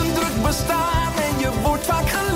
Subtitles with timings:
[0.00, 2.29] Een druk bestaan en je wordt vaak geleefd.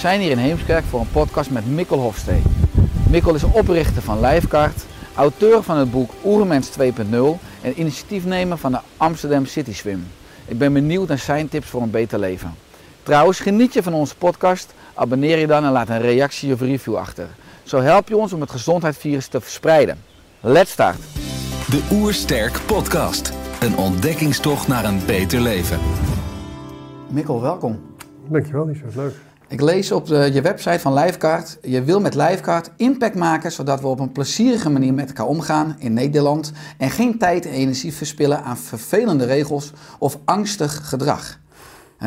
[0.00, 2.42] Zijn hier in Heemskerk voor een podcast met Mikkel Hofstee.
[3.10, 4.84] Mikkel is oprichter van Lifeguard,
[5.14, 6.84] auteur van het boek Oermens 2.0
[7.62, 10.06] en initiatiefnemer van de Amsterdam City Swim.
[10.46, 12.54] Ik ben benieuwd naar zijn tips voor een beter leven.
[13.02, 14.74] Trouwens, geniet je van onze podcast?
[14.94, 17.28] Abonneer je dan en laat een reactie of review achter.
[17.62, 19.98] Zo help je ons om het gezondheidsvirus te verspreiden.
[20.40, 20.98] Let's start!
[21.70, 23.32] De Oersterk Podcast.
[23.60, 25.78] Een ontdekkingstocht naar een beter leven.
[27.08, 27.80] Mikkel, welkom.
[28.28, 28.84] Dankjewel, Lisa.
[28.94, 29.29] Leuk.
[29.50, 31.58] Ik lees op de, je website van Lifeguard.
[31.62, 35.76] Je wil met Lifeguard impact maken zodat we op een plezierige manier met elkaar omgaan
[35.78, 41.38] in Nederland en geen tijd en energie verspillen aan vervelende regels of angstig gedrag.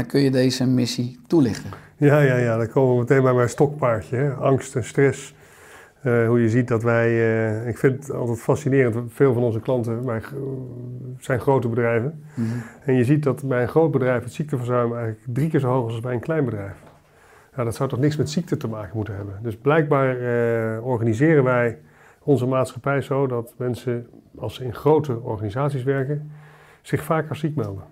[0.08, 1.70] Kun je deze missie toelichten?
[1.98, 2.58] Ja, ja, ja.
[2.58, 4.16] Dan komen we meteen bij mijn stokpaardje.
[4.16, 4.32] Hè?
[4.34, 5.36] Angst en stress.
[6.02, 7.08] Eh, hoe je ziet dat wij...
[7.08, 9.12] eh, ik vind het altijd fascinerend.
[9.14, 10.22] Veel van onze klanten
[11.20, 12.24] zijn grote bedrijven.
[12.86, 15.88] En je ziet dat bij een groot bedrijf het ziekteverzuim eigenlijk drie keer zo hoog
[15.88, 16.76] is als bij een klein bedrijf.
[17.56, 19.40] Ja, dat zou toch niks met ziekte te maken moeten hebben.
[19.42, 21.80] Dus blijkbaar eh, organiseren wij
[22.24, 26.32] onze maatschappij zo dat mensen, als ze in grote organisaties werken,
[26.82, 27.84] zich vaker ziek melden.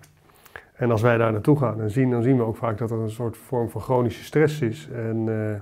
[0.72, 2.98] En als wij daar naartoe gaan en zien, dan zien we ook vaak dat er
[2.98, 4.88] een soort vorm van chronische stress is.
[4.92, 5.60] En eh,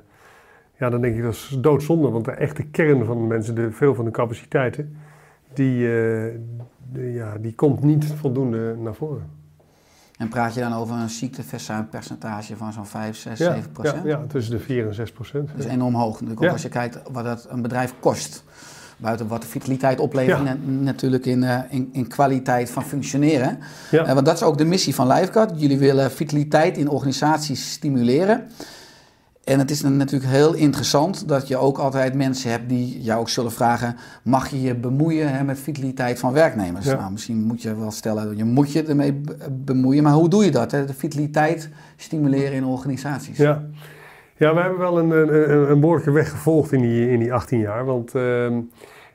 [0.79, 3.73] ja, dan denk ik dat is doodzonde, want de echte kern van de mensen, de,
[3.73, 4.97] veel van de capaciteiten,
[5.53, 6.35] die, eh,
[6.93, 9.40] ja, die komt niet voldoende naar voren.
[10.21, 14.05] En praat je dan over een ziekteverzuimpercentage van zo'n 5, 6, Ja, 7 procent?
[14.05, 15.49] ja, ja, tussen de 4 en 6 procent.
[15.57, 16.13] Dat is enorm hoog.
[16.13, 16.53] Natuurlijk ook Ja.
[16.53, 18.45] als je kijkt wat het een bedrijf kost.
[18.97, 23.59] Buiten wat de vitaliteit oplevert, en natuurlijk in, eh, in, in kwaliteit van functioneren.
[23.91, 24.05] Ja.
[24.05, 25.61] Eh, want dat is ook de missie van Lifeguard.
[25.61, 28.43] Jullie willen vitaliteit in organisaties stimuleren.
[29.51, 33.29] En het is natuurlijk heel interessant dat je ook altijd mensen hebt die jou ook
[33.29, 36.87] zullen vragen: mag je je bemoeien hè, met vitaliteit van werknemers?
[36.87, 36.97] Ja.
[36.97, 40.45] Nou, misschien moet je wel stellen, je moet je ermee be- bemoeien, maar hoe doe
[40.45, 40.71] je dat?
[40.71, 40.85] Hè?
[40.85, 43.37] De vitaliteit stimuleren in organisaties.
[43.37, 43.65] Ja.
[44.37, 47.33] ja, we hebben wel een, een, een, een behoorlijke weg gevolgd in die, in die
[47.33, 47.85] 18 jaar.
[47.85, 48.61] Want ehm,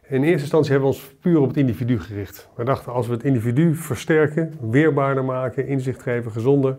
[0.08, 2.50] in eerste instantie hebben we ons puur op het individu gericht.
[2.56, 6.78] We dachten, als we het individu versterken, weerbaarder maken, inzicht geven, gezonder,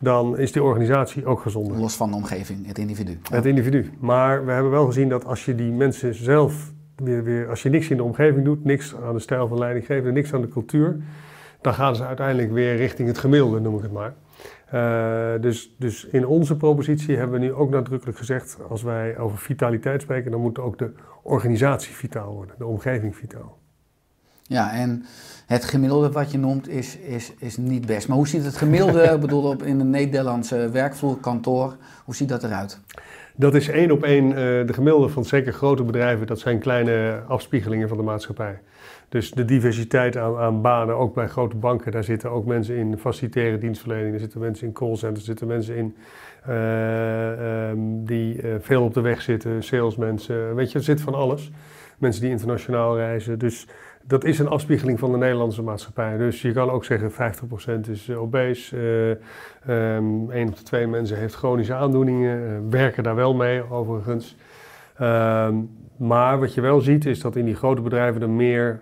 [0.00, 1.76] dan is die organisatie ook gezonder.
[1.76, 3.18] Los van de omgeving, het individu.
[3.30, 3.90] Het individu.
[3.98, 7.68] Maar we hebben wel gezien dat als je die mensen zelf weer, weer als je
[7.68, 10.96] niks in de omgeving doet, niks aan de stijl van leidinggevende, niks aan de cultuur,
[11.60, 14.14] dan gaan ze uiteindelijk weer richting het gemiddelde, noem ik het maar.
[14.70, 19.38] Eh, dus, dus in onze propositie hebben we nu ook nadrukkelijk gezegd, als wij over
[19.38, 23.58] vitaliteit spreken, dan moet ook de organisatie vitaal worden, de omgeving vitaal.
[24.42, 25.04] Ja, en
[25.50, 28.08] het gemiddelde wat je noemt is, is, is niet best.
[28.08, 32.28] Maar hoe ziet het gemiddelde, ik bedoel op in een Nederlandse werkvloer, kantoor, hoe ziet
[32.28, 32.80] dat eruit?
[33.36, 36.26] Dat is één op één eh, de gemiddelde van zeker grote bedrijven.
[36.26, 38.60] Dat zijn kleine afspiegelingen van de maatschappij.
[39.08, 42.98] Dus de diversiteit aan, aan banen, ook bij grote banken, daar zitten ook mensen in
[42.98, 45.96] facilitaire dienstverlening, er zitten mensen in callcenters, er zitten mensen in
[46.46, 51.14] eh, ehm, die eh, veel op de weg zitten, salesmensen, weet je, er zit van
[51.14, 51.50] alles.
[51.98, 53.38] Mensen die internationaal reizen.
[53.38, 53.66] Dus
[54.04, 56.16] dat is een afspiegeling van de Nederlandse maatschappij.
[56.16, 58.76] Dus je kan ook zeggen 50% is eh, obese,
[59.66, 63.70] eh, ehm, één op de twee mensen heeft chronische aandoeningen, eh, werken daar wel mee
[63.70, 64.36] overigens.
[64.96, 65.54] Ehm,
[65.96, 68.80] maar wat je wel ziet is dat in die grote bedrijven er meer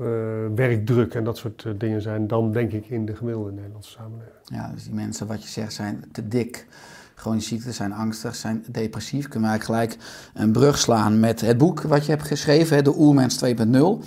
[0.00, 0.06] eh,
[0.54, 4.34] werkdruk en dat soort dingen zijn dan denk ik in de gemiddelde Nederlandse samenleving.
[4.44, 6.66] Ja, dus die mensen, wat je zegt, zijn te dik.
[7.14, 9.28] Chronische ziekten zijn angstig, zijn depressief.
[9.28, 12.98] Kunnen we eigenlijk gelijk een brug slaan met het boek wat je hebt geschreven, De
[12.98, 14.04] Oermens 2.0.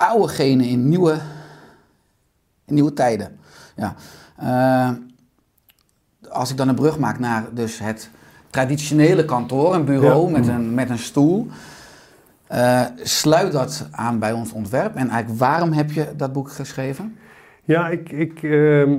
[0.00, 1.12] Oude genen in nieuwe,
[2.66, 3.38] in nieuwe tijden.
[3.76, 3.94] Ja.
[4.36, 4.90] Eh,
[6.30, 8.10] als ik dan een brug maak naar dus het
[8.50, 10.38] traditionele kantoor, een bureau Ja.
[10.38, 11.48] met, een, met een stoel.
[12.46, 14.94] eh, sluit dat aan bij ons ontwerp?
[14.96, 17.16] En eigenlijk waarom heb je dat boek geschreven?
[17.64, 18.98] Ja, ik, ik ehm, eh,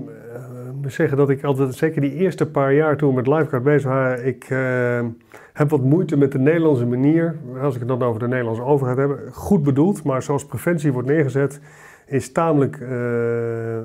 [0.88, 4.26] zeggen dat ik altijd, zeker die eerste paar jaar toen we met Lifeguard bezig waren,
[4.26, 5.06] ik eh,
[5.54, 8.98] heb wat moeite met de Nederlandse manier, als ik het dan over de Nederlandse overheid
[8.98, 11.60] heb, goed bedoeld, maar zoals preventie wordt neergezet,
[12.06, 13.78] is tamelijk eh,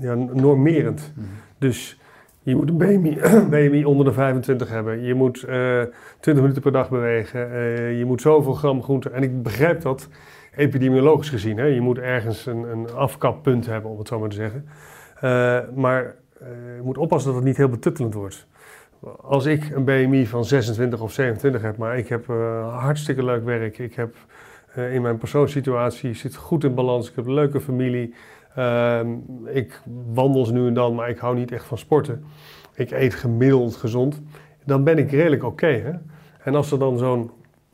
[0.00, 1.12] ja, normerend.
[1.58, 2.00] Dus
[2.42, 3.18] je moet een BMI,
[3.50, 5.02] BMI onder de 25 hebben.
[5.02, 5.82] Je moet eh
[6.20, 7.52] 20 minuten per dag bewegen.
[7.52, 9.10] eh, je moet zoveel gram groente.
[9.10, 10.08] En ik begrijp dat
[10.56, 11.58] epidemiologisch gezien.
[11.58, 11.64] Hè.
[11.64, 14.66] Je moet ergens een, een afkappunt hebben, om het zo maar te zeggen.
[15.22, 18.46] Eh, maar eh, je moet oppassen dat het niet heel betuttelend wordt.
[19.20, 23.44] Als ik een BMI van 26 of 27 heb, maar ik heb eh, hartstikke leuk
[23.44, 23.78] werk.
[23.78, 24.14] Ik heb
[24.74, 27.08] in mijn persoonssituatie zit goed in balans.
[27.08, 28.14] Ik heb een leuke familie.
[28.54, 29.08] Ehm,
[29.44, 29.82] ik
[30.12, 32.24] wandel nu en dan, maar ik hou niet echt van sporten.
[32.74, 34.22] Ik eet gemiddeld gezond.
[34.64, 36.00] Dan ben ik redelijk oké.
[36.42, 37.30] en als er dan zo'n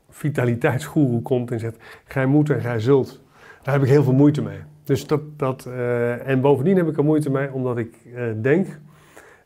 [0.08, 3.20] vitaliteitsgoeroe komt en zegt: Gij moet en gij zult.
[3.62, 4.58] Daar heb ik heel veel moeite mee.
[4.88, 8.80] Dus dat, dat, eh, en bovendien heb ik er moeite mee omdat ik eh, denk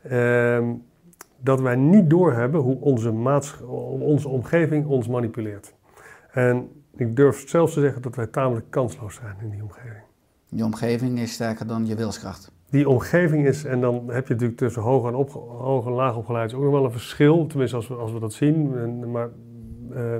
[0.02, 0.72] ehm,
[1.40, 3.60] dat wij niet doorhebben hoe onze, maats-
[4.00, 5.74] onze omgeving ons manipuleert.
[6.30, 10.02] En ik durf zelfs te zeggen dat wij tamelijk kansloos zijn in die omgeving.
[10.46, 12.52] Je omgeving is sterker dan je wilskracht.
[12.70, 16.16] Die omgeving is, en dan heb je natuurlijk tussen hoog en, opge- hoog en laag
[16.16, 18.76] opgeleid is ook nog wel een verschil, tenminste als we, als we dat zien.
[18.76, 19.28] En, maar
[19.94, 20.16] eh,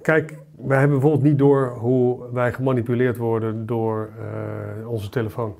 [0.00, 5.54] kijk, wij hebben bijvoorbeeld niet door hoe wij gemanipuleerd worden door eh, onze telefoon.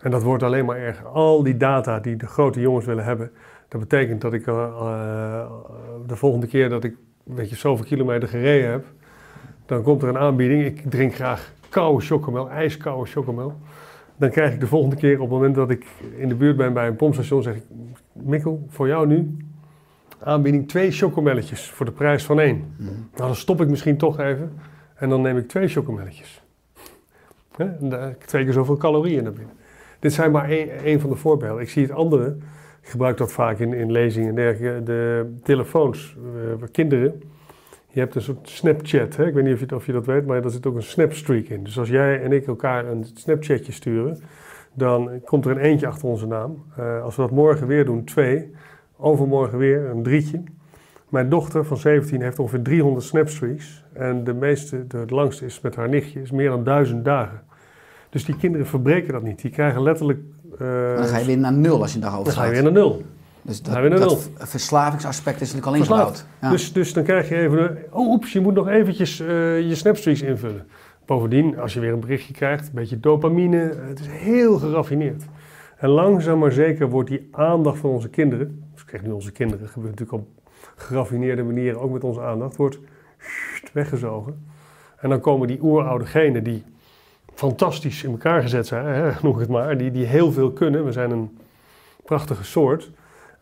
[0.00, 1.06] En dat wordt alleen maar erger.
[1.06, 3.30] Al die data die de grote jongens willen hebben,
[3.68, 5.50] dat betekent dat ik eh, eh,
[6.06, 8.84] de volgende keer dat ik weet je, zoveel kilometer gereden heb,
[9.66, 10.64] dan komt er een aanbieding.
[10.64, 13.54] Ik drink graag koude chocomel, ijskoude chocomel.
[14.16, 15.86] Dan krijg ik de volgende keer op het moment dat ik
[16.16, 17.62] in de buurt ben bij een pompstation, zeg ik,
[18.12, 19.36] Mikkel, voor jou nu
[20.24, 22.74] aanbieding twee chocomelletjes voor de prijs van één.
[22.78, 24.52] Nou, dan stop ik misschien toch even
[24.94, 26.42] en dan neem ik twee chocomelletjes.
[27.56, 27.66] Hè,
[28.26, 29.54] twee keer zoveel calorieën naar binnen.
[29.98, 31.62] Dit zijn maar één, één van de voorbeelden.
[31.62, 32.36] Ik zie het andere,
[32.82, 36.16] ik gebruik dat vaak in, in lezingen en dergelijke, de telefoons,
[36.58, 37.22] waar kinderen.
[37.88, 39.26] Je hebt een soort Snapchat, hè?
[39.26, 41.44] ik weet niet of je, of je dat weet, maar daar zit ook een Snapstreak
[41.44, 41.64] in.
[41.64, 44.18] Dus als jij en ik elkaar een Snapchatje sturen,
[44.72, 46.64] dan komt er een eentje achter onze naam.
[46.76, 48.52] Eh, als we dat morgen weer doen, twee.
[49.04, 50.42] Overmorgen weer een drietje.
[51.08, 53.84] Mijn dochter van 17 heeft ongeveer 300 Snapstreaks.
[53.92, 57.40] En de meeste, de, langste is met haar nichtje, is meer dan duizend dagen.
[58.10, 59.42] Dus die kinderen verbreken dat niet.
[59.42, 60.18] Die krijgen letterlijk...
[60.58, 62.62] eh, Dan ga je weer naar nul als je daarover dan ga je gaat.
[62.62, 63.02] weer naar nul.
[63.42, 66.26] Dus dat, naar dat verslavingsaspect is natuurlijk al ingebouwd.
[66.40, 66.50] Ja.
[66.50, 67.58] Dus, dus dan krijg je even...
[67.70, 69.26] een- Oh, oeps, je moet nog eventjes eh,
[69.68, 70.66] je Snapstreaks invullen.
[71.06, 73.68] Bovendien, als je weer een berichtje krijgt, een beetje dopamine.
[73.68, 75.22] eh, Het is heel geraffineerd.
[75.76, 78.63] En langzaam maar zeker wordt die aandacht van onze kinderen...
[78.84, 80.28] Dus ik krijg nu onze kinderen, gebeurt natuurlijk op
[80.76, 82.78] geraffineerde manieren, ook met onze aandacht, wordt
[83.72, 84.46] weggezogen.
[84.96, 86.64] En dan komen die oeroude genen die
[87.34, 90.84] fantastisch in elkaar gezet zijn, hè, noem het maar, die, die heel veel kunnen.
[90.84, 91.38] We zijn een
[92.04, 92.90] prachtige soort.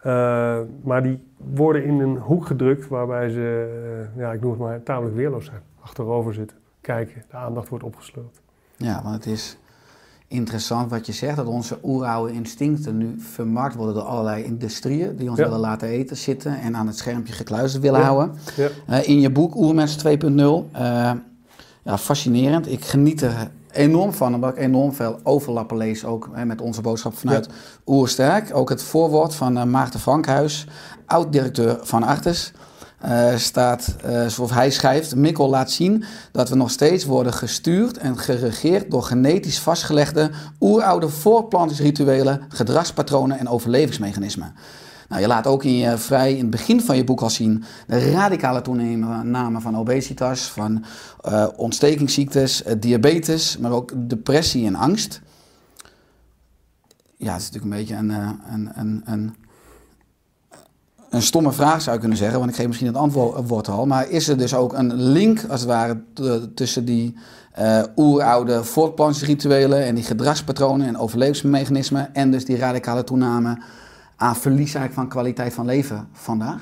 [0.06, 3.70] Uh, maar die worden in een hoek gedrukt waarbij ze,
[4.14, 5.60] uh, ja, ik noem het maar, tamelijk weerloos zijn.
[5.80, 8.42] Achterover zitten, kijken, de aandacht wordt opgesloten.
[8.76, 9.58] Ja, want het is
[10.32, 15.28] interessant wat je zegt, dat onze oeroude instincten nu vermarkt worden door allerlei industrieën die
[15.30, 15.44] ons Ja.
[15.44, 18.06] willen laten eten, zitten en aan het schermpje gekluisterd willen Ja.
[18.06, 18.34] houden.
[18.56, 18.68] Ja.
[18.86, 21.10] Eh, in je boek Oermens 2.0, eh,
[21.84, 22.70] ja, fascinerend.
[22.72, 26.80] Ik geniet er enorm van, omdat ik enorm veel overlappen lees, ook hè, met onze
[26.80, 27.48] boodschap vanuit
[27.86, 28.50] Oersterk.
[28.54, 30.66] Ook het voorwoord van eh, Maarten Frankhuis,
[31.06, 32.52] oud-directeur van Artes.
[33.02, 37.98] Eh, staat, eh, zoals hij schrijft, Mikkel laat zien dat we nog steeds worden gestuurd
[37.98, 40.30] en geregeerd door genetisch vastgelegde
[40.60, 44.54] oeroude voortplantingsrituelen, gedragspatronen en overlevingsmechanismen.
[45.08, 47.64] Nou, je laat ook in, je vrij, in het begin van je boek al zien
[47.86, 50.84] de radicale toename van obesitas, van
[51.20, 55.20] eh, ontstekingsziektes, diabetes, maar ook depressie en angst.
[57.16, 58.10] Ja, het is natuurlijk een beetje een,
[58.52, 59.36] een, een, een,
[61.12, 63.86] een stomme vraag zou je kunnen zeggen, want ik geef misschien het antwoord al.
[63.86, 66.02] Maar is er dus ook een link, als het ware,
[66.54, 67.16] tussen die
[67.52, 73.62] eh oeroude voortplantingsrituelen en die gedragspatronen en overlevingsmechanismen en dus die radicale toename
[74.16, 76.60] aan verlies eigenlijk van kwaliteit van leven vandaag?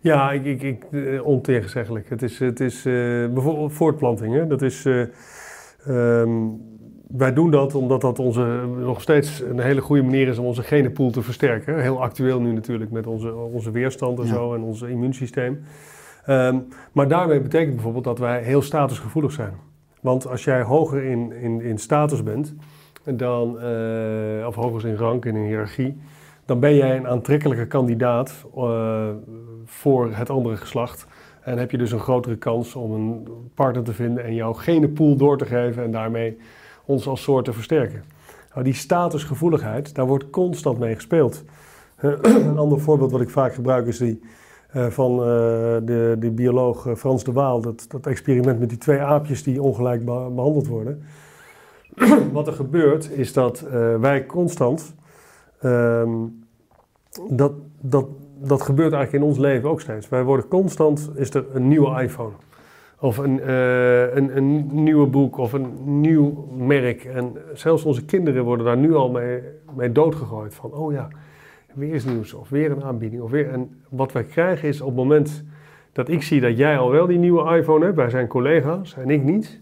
[0.00, 2.10] Ja, ik, ik, ik, eh, ontegenzeggelijk.
[2.10, 2.92] Het is, het is eh,
[3.32, 4.34] bijvoorbeeld voortplanting.
[4.34, 4.46] Hè?
[4.46, 5.00] Dat is, eh,
[5.86, 6.30] ehm,
[7.16, 10.62] wij doen dat omdat dat onze, nog steeds een hele goede manier is om onze
[10.62, 11.80] genenpool te versterken.
[11.80, 14.32] Heel actueel nu natuurlijk met onze, onze weerstand en Ja.
[14.32, 15.62] zo en ons immuunsysteem.
[16.24, 16.58] Ehm,
[16.92, 19.52] maar daarmee betekent bijvoorbeeld dat wij heel statusgevoelig zijn.
[20.00, 22.54] Want als jij hoger in, in, in status bent,
[23.04, 25.96] dan, eh, of hoger in rank en in hiërarchie,
[26.44, 29.08] dan ben jij een aantrekkelijke kandidaat eh,
[29.64, 31.06] voor het andere geslacht.
[31.40, 35.16] En heb je dus een grotere kans om een partner te vinden en jouw genenpool
[35.16, 36.36] door te geven en daarmee
[36.90, 38.04] ons als soort te versterken.
[38.52, 41.44] Nou, die statusgevoeligheid, daar wordt constant mee gespeeld.
[42.00, 44.20] een ander voorbeeld wat ik vaak gebruik is die
[44.70, 45.26] eh, van eh,
[45.82, 47.60] de, de bioloog eh, Frans de Waal.
[47.60, 51.02] Dat, dat experiment met die twee aapjes die ongelijk be- behandeld worden.
[52.32, 53.64] wat er gebeurt is dat
[54.00, 54.94] wij constant...
[55.60, 56.10] ehm,
[57.30, 58.06] dat, dat,
[58.38, 60.08] dat gebeurt eigenlijk in ons leven ook steeds.
[60.08, 62.32] Wij worden constant, is er een nieuwe iPhone.
[63.00, 67.04] Of een, eh, een, een nieuwe boek of een nieuw merk.
[67.04, 69.42] En zelfs onze kinderen worden daar nu al mee,
[69.76, 70.54] mee doodgegooid.
[70.54, 71.08] Van, oh ja,
[71.74, 73.22] weer is nieuws of weer een aanbieding.
[73.22, 73.50] Of weer.
[73.50, 75.44] En wat wij krijgen is op het moment
[75.92, 79.10] dat ik zie dat jij al wel die nieuwe iPhone hebt, wij zijn collega's en
[79.10, 79.60] ik niet,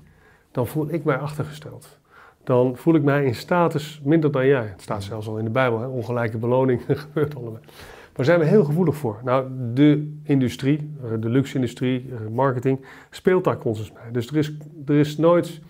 [0.51, 1.99] dan voel ik mij achtergesteld.
[2.45, 4.67] Dan voel ik mij in status minder dan jij.
[4.67, 5.87] Het staat zelfs al in de Bijbel, hè?
[5.87, 7.61] ongelijke beloning, gebeurt allemaal.
[8.19, 9.21] Daar zijn we heel gevoelig voor.
[9.25, 14.13] Nou, de industrie, eh, de luxe-industrie, eh, marketing, speelt daar constant mee.
[14.13, 14.53] Dus er is,
[14.87, 15.61] er is nooit...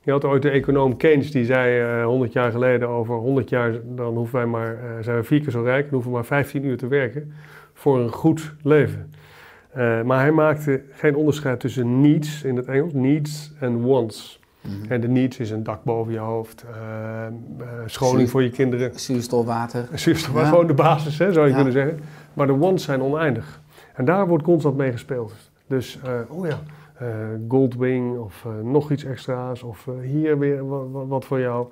[0.00, 3.72] Je had ooit de econoom Keynes, die zei eh 100 jaar geleden over 100 jaar,
[3.84, 6.26] dan hoeven wij maar, eh, zijn we vier keer zo rijk en hoeven we maar
[6.26, 7.32] 15 uur te werken
[7.72, 9.10] voor een goed leven.
[9.70, 14.40] Eh, maar hij maakte geen onderscheid tussen needs in het Engels, needs en wants.
[14.88, 17.26] En de needs is een dak boven je hoofd, eh,
[17.86, 19.88] scholing Zuur- voor je kinderen, Zuurstof, water.
[19.94, 20.48] Zuurstof, maar Ja.
[20.48, 21.54] gewoon de basis, hè, zou je Ja.
[21.56, 22.00] kunnen zeggen.
[22.34, 23.60] Maar de wants zijn oneindig.
[23.94, 25.32] En daar wordt constant mee gespeeld.
[25.66, 26.58] Dus, eh, oh ja,
[27.48, 30.68] Goldwing of nog iets extra's of hier weer
[31.08, 31.66] wat, voor jou.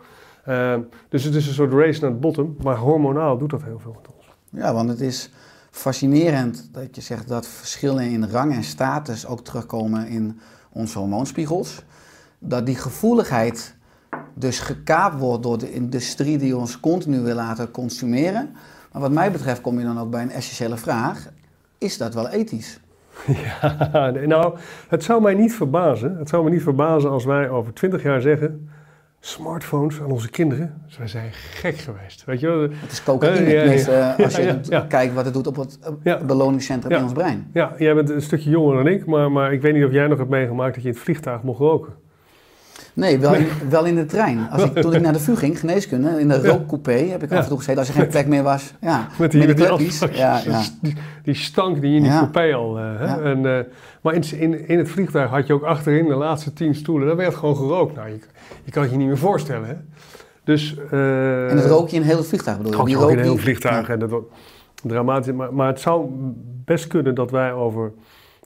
[1.09, 3.97] Dus het is een soort race naar het bottom, maar hormonaal doet dat heel veel
[4.02, 4.26] met ons.
[4.50, 5.30] Ja, want het is
[5.70, 10.38] fascinerend dat je zegt dat verschillen in rang en status ook terugkomen in
[10.73, 11.85] onze hormoonspiegels.
[12.42, 13.76] Dat die gevoeligheid
[14.35, 18.50] dus gekaapt wordt door de industrie die ons continu wil laten consumeren.
[18.92, 21.28] Maar wat mij betreft kom je dan ook bij een essentiële vraag.
[21.78, 22.80] Is dat wel ethisch?
[23.61, 24.56] Ja, nou,
[24.88, 26.16] het zou mij niet verbazen.
[26.18, 28.68] Het zou me niet verbazen als wij over 20 jaar zeggen.
[29.20, 30.82] Smartphones aan onze kinderen.
[30.87, 32.25] Dus wij zijn gek geweest.
[32.25, 32.61] Weet je wel?
[32.61, 33.61] Het is cocaïne, Eh, ja, ja.
[33.61, 35.78] tenminste, eh, als je kijkt wat het doet op het
[36.26, 37.50] beloningscentrum in ons brein.
[37.52, 40.06] Ja, jij bent een stukje jonger dan ik, maar, maar ik weet niet of jij
[40.06, 41.92] nog hebt meegemaakt dat je in het vliegtuig mocht roken.
[42.94, 44.49] Nee, wel in, wel in de trein.
[44.50, 47.42] Als ik, toen ik naar de VU ging, geneeskunde, in de rookcoupé heb ik af
[47.42, 48.75] en toe gezeten als er geen plek meer was.
[48.80, 50.18] Ja, Met die, met die afdrukjes.
[50.18, 50.62] Ja, ja.
[50.82, 52.78] Die, die stank die in die coupé al.
[52.78, 53.30] eh, hè?
[53.30, 53.64] En, eh,
[54.02, 57.06] maar in, in, in het vliegtuig had je ook achterin de laatste tien stoelen.
[57.06, 57.97] Daar werd gewoon gerookt.
[57.97, 58.18] Nou, je,
[58.64, 59.68] je kan het je niet meer voorstellen.
[59.68, 59.75] Hè?
[60.44, 62.78] Dus, eh, En dat rook je in heel het vliegtuig bedoel je?
[62.78, 63.88] Rook je Die ook in heel die- vliegtuig.
[63.88, 64.11] En dat,
[64.82, 65.32] dramatisch.
[65.35, 66.06] Maar, maar het zou
[66.64, 67.92] best kunnen dat wij over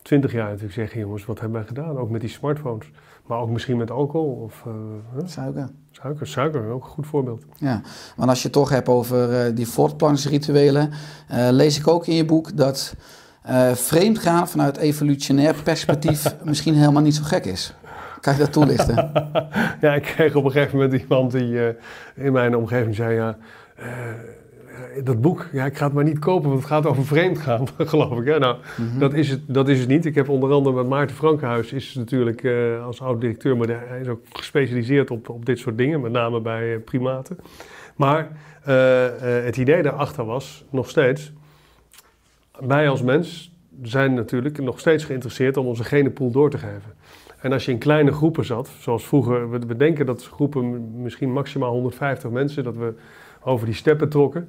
[0.03, 1.01] twintig jaar natuurlijk zeggen...
[1.01, 1.99] jongens, wat hebben wij gedaan?
[1.99, 2.87] Ook met die smartphones.
[3.27, 4.73] Maar ook misschien met alcohol of eh?
[5.25, 5.69] Suiker.
[5.91, 6.27] suiker.
[6.27, 7.45] Suiker, ook een goed voorbeeld.
[7.59, 7.81] Ja,
[8.17, 10.91] want als je het toch hebt over eh, die voortplantingsrituelen,
[11.29, 12.95] eh, lees ik ook in je boek dat
[13.75, 17.75] vreemdgaan vanuit evolutionair perspectief misschien helemaal niet zo gek is.
[18.21, 19.13] Kan je dat toelichten?
[19.81, 21.77] Ja, ik kreeg op een gegeven moment iemand die
[22.15, 23.15] in mijn omgeving zei...
[23.15, 23.37] Ja,
[25.05, 28.19] dat boek, ja, ik ga het maar niet kopen, want het gaat over vreemdgaan, geloof
[28.19, 28.27] ik.
[28.27, 28.39] Hè?
[28.39, 28.57] Nou,
[28.99, 30.05] dat, is het, dat is het niet.
[30.05, 33.57] Ik heb onder andere met Maarten Frankenhuis, is natuurlijk eh, als oud-directeur...
[33.57, 37.39] maar hij is ook gespecialiseerd op, op dit soort dingen, met name bij eh, primaten.
[37.97, 38.29] Maar
[38.65, 39.07] eh,
[39.39, 41.33] eh, het idee daarachter was, nog steeds...
[42.59, 43.53] wij als mens
[43.83, 46.95] zijn natuurlijk nog steeds geïnteresseerd om onze genenpool door te geven.
[47.41, 51.33] En als je in kleine groepen zat, zoals vroeger, we, we denken dat groepen misschien
[51.33, 52.95] maximaal 150 mensen, dat we
[53.45, 54.49] over die steppen trokken,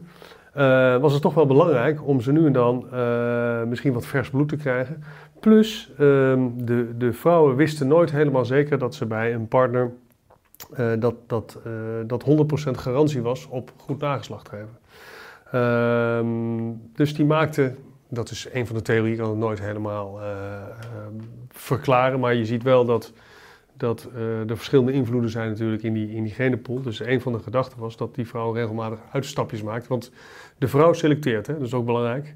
[0.56, 4.30] eh, was het toch wel belangrijk om ze nu en dan eh, misschien wat vers
[4.30, 5.04] bloed te krijgen.
[5.40, 9.92] Plus, ehm, de, de vrouwen wisten nooit helemaal zeker dat ze bij een partner
[10.74, 11.60] eh, dat, dat,
[12.08, 12.26] dat
[12.70, 14.78] 100% garantie was op goed nageslacht geven.
[15.52, 17.76] Ehm, dus die maakte,
[18.10, 20.20] dat is een van de theorieën, ik kan het nooit helemaal
[21.50, 23.14] verklaren, maar je ziet wel dat,
[23.78, 26.82] dat eh, er verschillende invloeden zijn natuurlijk in die, in die genenpool.
[26.82, 30.12] Dus een van de gedachten was dat die vrouw regelmatig uitstapjes maakt, want
[30.58, 32.36] de vrouw selecteert, hè, dat is ook belangrijk.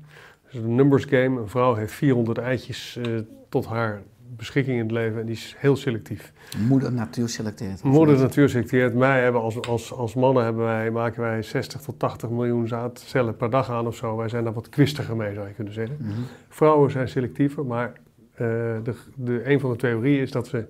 [0.51, 3.11] Dus een numbers game, een vrouw heeft 400 eitjes eh,
[3.49, 4.01] tot haar
[4.35, 6.33] beschikking in het leven en die is heel selectief.
[6.67, 7.83] Moeder natuur selecteert.
[7.83, 8.93] Moeder natuur selecteert.
[8.93, 13.35] Wij hebben als, als, als mannen hebben wij, maken wij 60 tot 80 miljoen zaadcellen
[13.35, 14.17] per dag aan of zo.
[14.17, 15.97] Wij zijn daar wat kwistiger mee, zou je kunnen zeggen.
[15.99, 16.11] Mhm.
[16.49, 17.93] Vrouwen zijn selectiever, maar
[18.33, 18.47] eh,
[18.83, 20.65] de, de, een van de theorieën is dat ze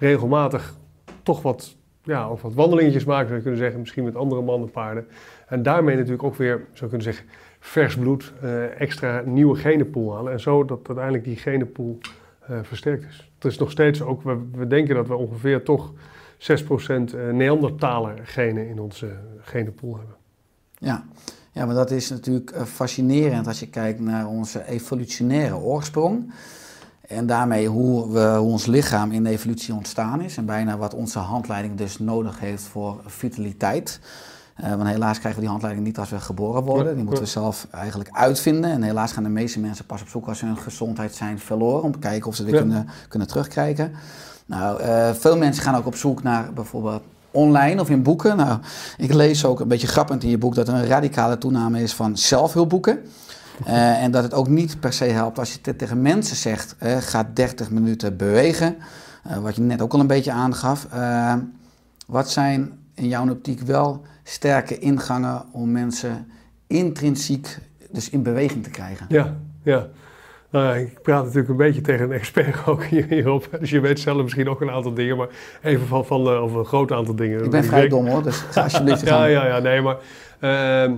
[0.00, 0.74] regelmatig
[1.22, 3.80] toch wat, ja, of wat wandelingetjes maken, zou je kunnen zeggen.
[3.80, 5.06] Misschien met andere mannenpaarden.
[5.46, 7.26] En daarmee natuurlijk ook weer, zou kunnen zeggen,
[7.60, 10.32] vers bloed, eh, extra nieuwe genenpool halen.
[10.32, 11.98] En zo dat uiteindelijk die genenpool
[12.40, 13.30] eh, versterkt is.
[13.34, 15.92] Het is nog steeds ook, we, denken dat we ongeveer toch
[16.38, 20.14] 6% eh, Neandertaler genen in onze genenpool hebben.
[20.74, 21.04] Ja.
[21.52, 26.32] ja, maar dat is natuurlijk fascinerend als je kijkt naar onze evolutionaire oorsprong.
[27.10, 30.36] En daarmee hoe, we, hoe ons lichaam in de evolutie ontstaan is.
[30.36, 34.00] En bijna wat onze handleiding dus nodig heeft voor vitaliteit.
[34.54, 36.94] Eh, want helaas krijgen we die handleiding niet als we geboren worden.
[36.94, 38.70] Die moeten we zelf eigenlijk uitvinden.
[38.70, 41.82] En helaas gaan de meeste mensen pas op zoek als ze hun gezondheid zijn verloren.
[41.82, 42.60] Om te kijken of ze weer Ja.
[42.60, 43.92] kunnen, kunnen terugkrijgen.
[44.46, 48.36] Nou, eh, veel mensen gaan ook op zoek naar bijvoorbeeld online of in boeken.
[48.36, 48.58] Nou,
[48.96, 51.94] ik lees ook een beetje grappend in je boek dat er een radicale toename is
[51.94, 52.98] van zelfhulpboeken.
[53.64, 56.76] Eh, en dat het ook niet per se helpt als je het tegen mensen zegt,
[56.78, 58.76] eh, ga 30 minuten bewegen.
[59.24, 60.86] Eh, wat je net ook al een beetje aangaf.
[62.06, 66.26] Wat zijn in jouw optiek wel sterke ingangen om mensen
[66.66, 67.58] intrinsiek
[67.90, 69.06] dus in beweging te krijgen?
[69.08, 69.86] Ja, ja.
[70.50, 73.48] Nou ja, ik praat natuurlijk een beetje tegen een expert ook hier- hierop.
[73.60, 75.28] Dus je weet zelf misschien ook een aantal dingen, maar
[75.62, 77.44] even van, van of een groot aantal dingen.
[77.44, 79.96] Ik ben vrij dom hoor, dus ga alsjeblieft je Ja, ja, ja, nee, maar
[80.40, 80.94] ehm,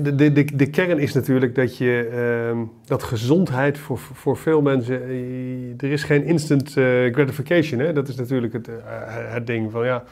[0.00, 5.02] de, de, de, kern is natuurlijk dat je ehm, dat gezondheid voor, voor veel mensen,
[5.02, 7.80] eh, er is geen instant eh, gratification.
[7.80, 7.92] Hè?
[7.92, 8.74] Dat is natuurlijk het, eh,
[9.08, 10.04] het ding van ja.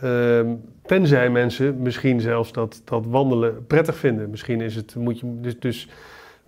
[0.00, 4.30] ehm, tenzij mensen misschien zelfs dat, dat wandelen prettig vinden.
[4.30, 5.88] Misschien is het, moet je, dus, dus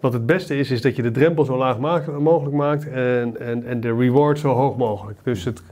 [0.01, 1.79] wat het beste is, is dat je de drempel zo laag
[2.19, 5.19] mogelijk maakt en, en, en de reward zo hoog mogelijk.
[5.23, 5.63] Dus het,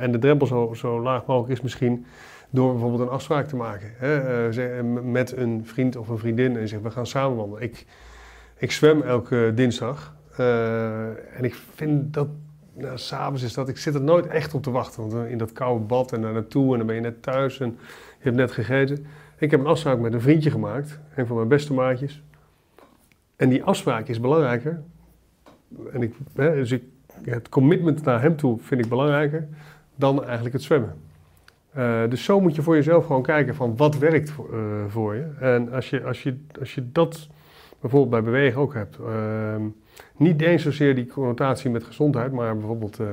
[0.00, 2.06] en de drempel zo, zo laag mogelijk is misschien
[2.54, 3.90] door bijvoorbeeld een afspraak te maken.
[3.96, 4.48] Hè?
[4.48, 7.62] eh, m- met een vriend of een vriendin en zeggen we gaan samen wandelen.
[7.62, 7.86] Ik,
[8.56, 11.06] ik zwem elke dinsdag eh,
[11.36, 12.28] en ik vind dat,
[12.72, 15.00] nou, s'avonds is dat, ik zit er nooit echt op te wachten.
[15.08, 17.60] Want eh, in dat koude bad en daar naartoe en dan ben je net thuis
[17.60, 17.68] en
[18.18, 19.06] je hebt net gegeten.
[19.38, 22.22] Ik heb een afspraak met een vriendje gemaakt, een van mijn beste maatjes.
[23.36, 24.82] En die afspraak is belangrijker.
[25.92, 26.82] En ik, hè, dus ik,
[27.22, 29.48] het commitment naar hem toe vind ik belangrijker
[29.96, 31.03] dan eigenlijk het zwemmen.
[31.74, 35.14] Eh, dus zo moet je voor jezelf gewoon kijken van wat werkt voor, eh, voor
[35.14, 35.26] je.
[35.40, 37.28] En als je, als, je, als je dat
[37.80, 38.98] bijvoorbeeld bij bewegen ook hebt.
[38.98, 39.62] ehm,
[40.16, 43.06] niet eens zozeer die connotatie met gezondheid, maar bijvoorbeeld eh,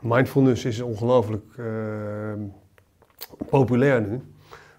[0.00, 2.40] mindfulness is ongelooflijk ehm,
[3.48, 4.20] populair nu.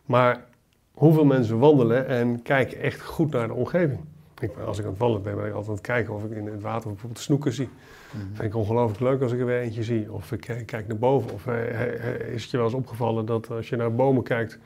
[0.06, 0.46] Maar
[0.94, 4.00] hoeveel mensen wandelen en kijken echt goed naar de omgeving?
[4.40, 6.32] Ik, als ik aan het wandelen ben, ben ik altijd aan het kijken of ik
[6.32, 7.70] in het water bijvoorbeeld snoeken zie.
[8.12, 10.12] Vind ik ongelooflijk leuk als ik er weer eentje zie.
[10.12, 11.32] Of ik kijk, kijk naar boven.
[11.32, 14.60] Of eh, eh, is het je wel eens opgevallen dat als je naar bomen kijkt,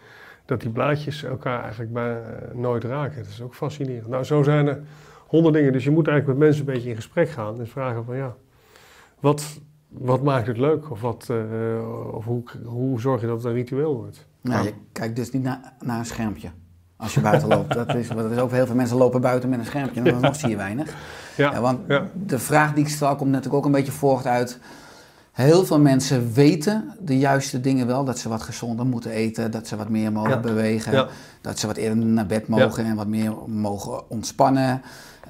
[0.46, 3.18] dat die blaadjes elkaar eigenlijk bij, eh, nooit raken.
[3.18, 4.08] Dat is ook fascinerend.
[4.08, 4.82] Nou, zo zijn er
[5.28, 5.74] honderd dingen.
[5.74, 8.36] Dus je moet eigenlijk met mensen een beetje in gesprek gaan en vragen van ja,
[9.20, 10.92] wat, wat maakt het leuk?
[10.92, 14.28] Of, wat, eh, of hoe, hoe zorg je dat het een ritueel wordt?
[14.42, 16.50] Nou, je kijkt dus niet naar, naar een schermpje
[16.98, 17.74] als je buiten loopt.
[17.74, 20.22] Dat is, dat is ook heel veel mensen lopen buiten met een schermpje en dan
[20.22, 20.94] nog zie je weinig.
[21.36, 22.06] Ja, Ja, want ja.
[22.14, 24.60] de vraag die ik stel komt natuurlijk ook een beetje voort uit...
[25.32, 28.04] Heel veel mensen weten de juiste dingen wel.
[28.06, 30.40] Dat ze wat gezonder moeten eten, dat ze wat meer mogen Ja.
[30.40, 31.08] bewegen.
[31.42, 34.82] Dat ze wat eerder naar bed mogen en wat meer mogen ontspannen.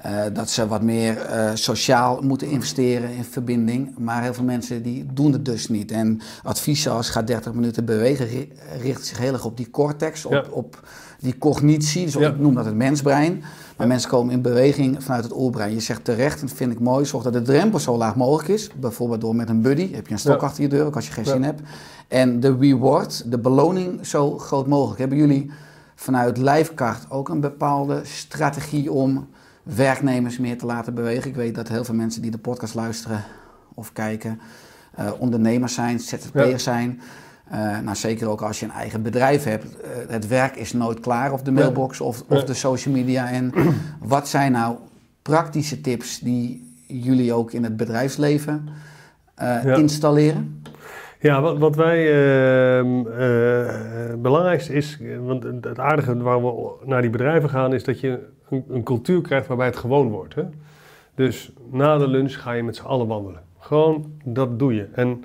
[0.02, 3.98] Eh, dat ze wat meer eh, sociaal moeten investeren in verbinding.
[3.98, 5.90] Maar heel veel mensen die doen het dus niet.
[5.92, 8.52] En advies als ga 30 minuten bewegen ri-
[8.82, 10.88] richt zich heel erg op die cortex, op, op
[11.20, 12.04] die cognitie.
[12.04, 12.28] Dus Ja.
[12.28, 13.42] ik noem dat het mensbrein.
[13.76, 15.72] Maar mensen komen in beweging vanuit het oerbrein.
[15.74, 18.48] Je zegt terecht, en dat vind ik mooi, zorg dat de drempel zo laag mogelijk
[18.48, 18.70] is.
[18.80, 20.46] Bijvoorbeeld door met een buddy, heb je een stok Ja.
[20.46, 21.60] achter je deur, ook als je geen zin hebt.
[22.08, 24.98] En de reward, de beloning, zo groot mogelijk.
[24.98, 25.50] Hebben jullie
[25.94, 29.28] vanuit Lijfkaart ook een bepaalde strategie om
[29.62, 31.30] werknemers meer te laten bewegen?
[31.30, 33.24] Ik weet dat heel veel mensen die de podcast luisteren
[33.74, 34.40] of kijken,
[34.94, 37.00] eh, ondernemers zijn, ZZP'ers zijn.
[37.50, 39.80] Eh, nou, zeker ook als je een eigen bedrijf hebt.
[39.80, 43.30] Eh, het werk is nooit klaar, of de mailbox of, of de social media.
[43.30, 43.52] En
[44.14, 44.76] wat zijn nou
[45.22, 48.68] praktische tips die jullie ook in het bedrijfsleven
[49.34, 49.74] eh, Ja.
[49.74, 50.62] installeren?
[51.20, 51.98] Ja, wat, wat wij
[52.78, 53.04] ehm
[54.08, 58.18] het belangrijkste is, want het aardige waar we naar die bedrijven gaan, is dat je
[58.50, 60.34] een, een cultuur krijgt waarbij het gewoon wordt.
[60.34, 60.42] Hè?
[61.14, 63.40] Dus na de lunch ga je met z'n allen wandelen.
[63.58, 64.88] Gewoon, dat doe je.
[64.94, 65.24] En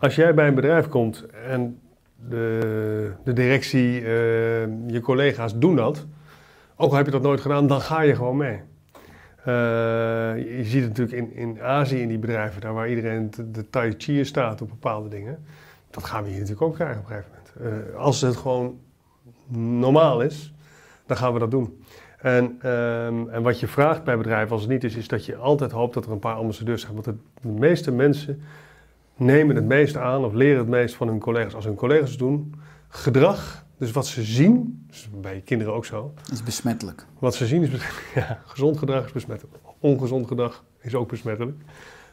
[0.00, 1.80] als jij bij een bedrijf komt en
[2.28, 4.06] de, de directie, eh,
[4.86, 6.06] je collega's doen dat,
[6.76, 8.60] ook al heb je dat nooit gedaan, dan ga je gewoon mee.
[9.44, 9.54] Eh,
[10.58, 13.94] je ziet het natuurlijk in, in Azië, in die bedrijven, daar waar iedereen de, tai
[13.98, 15.44] chi staat op bepaalde dingen.
[15.90, 17.84] Dat gaan we hier natuurlijk ook krijgen op een gegeven moment.
[17.90, 18.78] Eh, als het gewoon
[19.56, 20.54] normaal is,
[21.06, 21.84] dan gaan we dat doen.
[22.18, 25.36] En, ehm, en wat je vraagt bij bedrijven als het niet is, is dat je
[25.36, 26.92] altijd hoopt dat er een paar ambassadeurs zijn.
[26.92, 28.42] Want de meeste mensen
[29.20, 32.18] nemen het meest aan of leren het meest van hun collega's als hun collega's het
[32.18, 32.54] doen.
[32.88, 36.14] Gedrag, dus wat ze zien, dus bij kinderen ook zo.
[36.32, 37.06] Is besmettelijk.
[37.18, 39.56] Wat ze zien is, bes- ja, gezond gedrag is besmettelijk.
[39.78, 41.56] Ongezond gedrag is ook besmettelijk.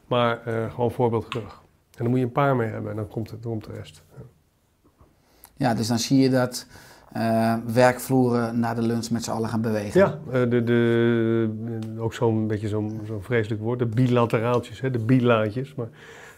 [0.08, 1.64] Maar eh, gewoon voorbeeldgedrag.
[1.98, 3.74] En dan moet je een paar mee hebben en dan komt, het, dan komt de
[3.74, 4.04] rest.
[4.18, 4.24] Ja.
[5.58, 6.68] Ja, dus dan zie je dat
[7.14, 10.00] eh, werkvloeren na de lunch met z'n allen gaan bewegen.
[10.00, 15.00] Ja, eh, de, de, ook zo'n beetje zo'n zo'n vreselijk woord, de bilateraaltjes, hè, de
[15.00, 15.76] bilaatjes.
[15.76, 15.88] Maar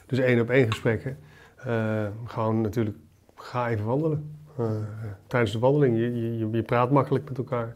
[0.09, 1.17] dus één op één gesprekken.
[1.55, 2.97] Eh, gewoon natuurlijk,
[3.35, 4.31] ga even wandelen.
[4.57, 4.65] eh,
[5.27, 5.97] tijdens de wandeling.
[5.97, 7.75] Je, je, je praat makkelijk met elkaar.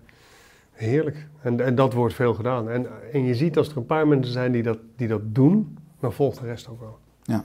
[0.71, 1.27] Heerlijk.
[1.41, 2.69] En, en dat wordt veel gedaan.
[2.69, 5.77] En, en je ziet als er een paar mensen zijn die dat, die dat doen,
[5.99, 6.97] dan volgt de rest ook wel.
[7.23, 7.43] Ja.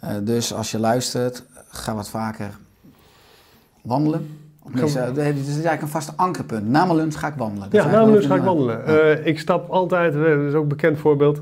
[0.00, 2.50] Eh, dus als je luistert, ga wat vaker
[3.82, 4.38] wandelen.
[4.72, 4.96] Dit is
[5.46, 6.68] eigenlijk een vast ankerpunt.
[6.68, 7.70] Na mijn lunch ga ik wandelen.
[7.70, 9.26] Dat Ja, na mijn lunch ga ik wandelen.
[9.26, 11.40] ik stap altijd, dat is ook een bekend voorbeeld,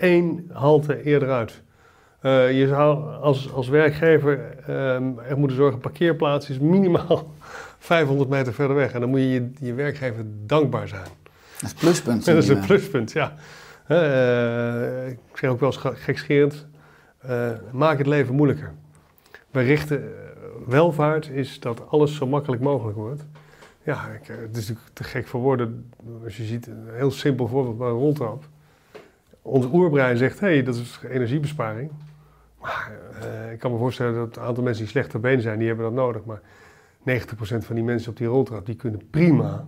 [0.00, 1.62] één halte eerder uit.
[2.20, 7.32] Eh, je zou als, als werkgever ehm er moeten zorgen, parkeerplaats is minimaal
[7.78, 8.92] 500 meter verder weg.
[8.92, 11.02] En dan moet je je, je werkgever dankbaar zijn.
[11.60, 12.24] Dat is een pluspunt.
[12.26, 13.34] dat is een pluspunt, ja.
[13.86, 16.66] Eh, ik zeg ook wel eens ge- gekscherend,
[17.18, 18.72] eh, maak het leven moeilijker.
[19.50, 20.12] We richten,
[20.66, 23.26] welvaart is dat alles zo makkelijk mogelijk wordt.
[23.82, 25.92] Ja, ik, het is natuurlijk te gek voor woorden.
[26.24, 28.44] Als je ziet, een heel simpel voorbeeld bij een roltrap.
[29.42, 31.90] Ons oerbrein zegt, hé, hey, dat is energiebesparing.
[32.60, 35.66] Maar eh, ik kan me voorstellen dat een aantal mensen die slechter been zijn, die
[35.66, 36.24] hebben dat nodig.
[36.24, 36.40] Maar
[37.08, 39.64] 90% van die mensen op die roltrap, die kunnen prima.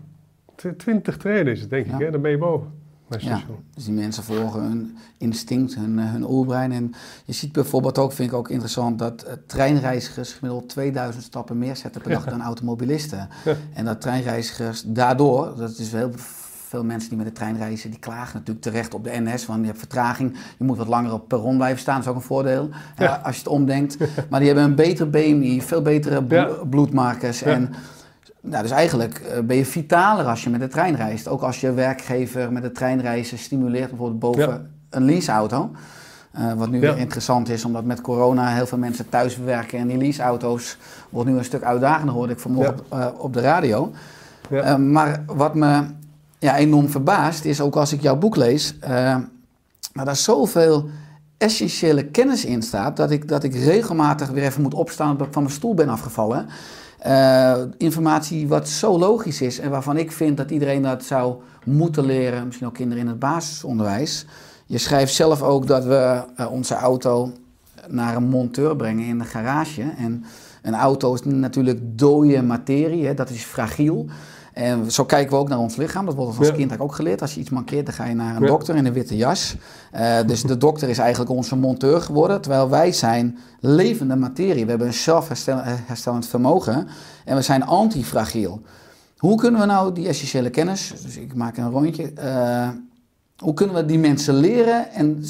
[0.54, 1.94] Tw- 20 treden is het, denk Ja.
[1.94, 2.10] ik, hè?
[2.10, 2.80] dan ben je boven.
[3.18, 3.40] Ja,
[3.74, 6.72] dus die mensen volgen hun instinct, hun, eh, hun oerbrein.
[6.72, 6.92] En
[7.24, 11.76] je ziet bijvoorbeeld ook, vind ik ook interessant, dat eh, treinreizigers gemiddeld 2000 stappen meer
[11.76, 13.28] zetten per dag dan automobilisten.
[13.44, 13.54] Ja.
[13.74, 16.10] En dat treinreizigers daardoor, dat is heel
[16.72, 19.60] veel mensen die met de trein reizen, die klagen natuurlijk terecht op de NS, want
[19.60, 22.22] je hebt vertraging, je moet wat langer op perron blijven staan, dat is ook een
[22.22, 23.20] voordeel, Ja.
[23.24, 23.96] als je het omdenkt.
[24.30, 26.48] Maar die hebben een betere BMI, veel betere blo- Ja.
[26.70, 27.72] bloedmarkers en...
[28.40, 31.28] Nou, dus eigenlijk eh, ben je vitaler als je met de trein reist.
[31.28, 35.70] Ook als je werkgever met de trein reizen stimuleert, bijvoorbeeld boven een leaseauto.
[36.32, 36.80] Eh, wat nu Ja.
[36.80, 39.78] weer interessant is, omdat met corona heel veel mensen thuis werken.
[39.78, 40.76] En die leaseauto's
[41.10, 43.92] wordt nu een stuk uitdagender, hoorde ik vanmorgen op, eh, op de radio.
[44.50, 44.76] Ja.
[44.76, 45.82] Maar wat me
[46.42, 49.16] ja, enorm verbaast, is ook als ik jouw boek lees, eh
[49.92, 50.88] maar daar zoveel
[51.38, 55.32] essentiële kennis in staat, dat ik, dat ik regelmatig weer even moet opstaan omdat ik
[55.32, 56.46] van mijn stoel ben afgevallen.
[56.98, 62.04] Eh, informatie wat zo logisch is en waarvan ik vind dat iedereen dat zou moeten
[62.04, 64.26] leren, misschien ook kinderen in het basisonderwijs.
[64.66, 67.32] Je schrijft zelf ook dat we eh, onze auto
[67.88, 69.82] naar een monteur brengen in de garage.
[69.98, 70.24] En
[70.62, 74.06] een auto is natuurlijk dode materie, hè, dat is fragiel.
[74.52, 76.04] En zo kijken we ook naar ons lichaam.
[76.06, 76.54] Dat wordt ons als Ja.
[76.54, 77.20] kind ook geleerd.
[77.20, 78.46] Als je iets mankeert, dan ga je naar een Ja.
[78.48, 79.56] dokter in een witte jas.
[79.90, 82.40] Eh, dus de dokter is eigenlijk onze monteur geworden.
[82.40, 84.64] Terwijl wij zijn levende materie.
[84.64, 86.88] We hebben een zelfherstellend vermogen.
[87.24, 88.62] En we zijn antifragiel.
[89.16, 92.68] Hoe kunnen we nou die essentiële kennis, dus ik maak een rondje, eh,
[93.38, 95.24] hoe kunnen we die mensen leren en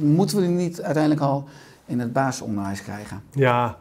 [0.00, 1.44] moeten we die niet uiteindelijk al
[1.86, 3.22] in het basisonderwijs krijgen?
[3.30, 3.76] Ja,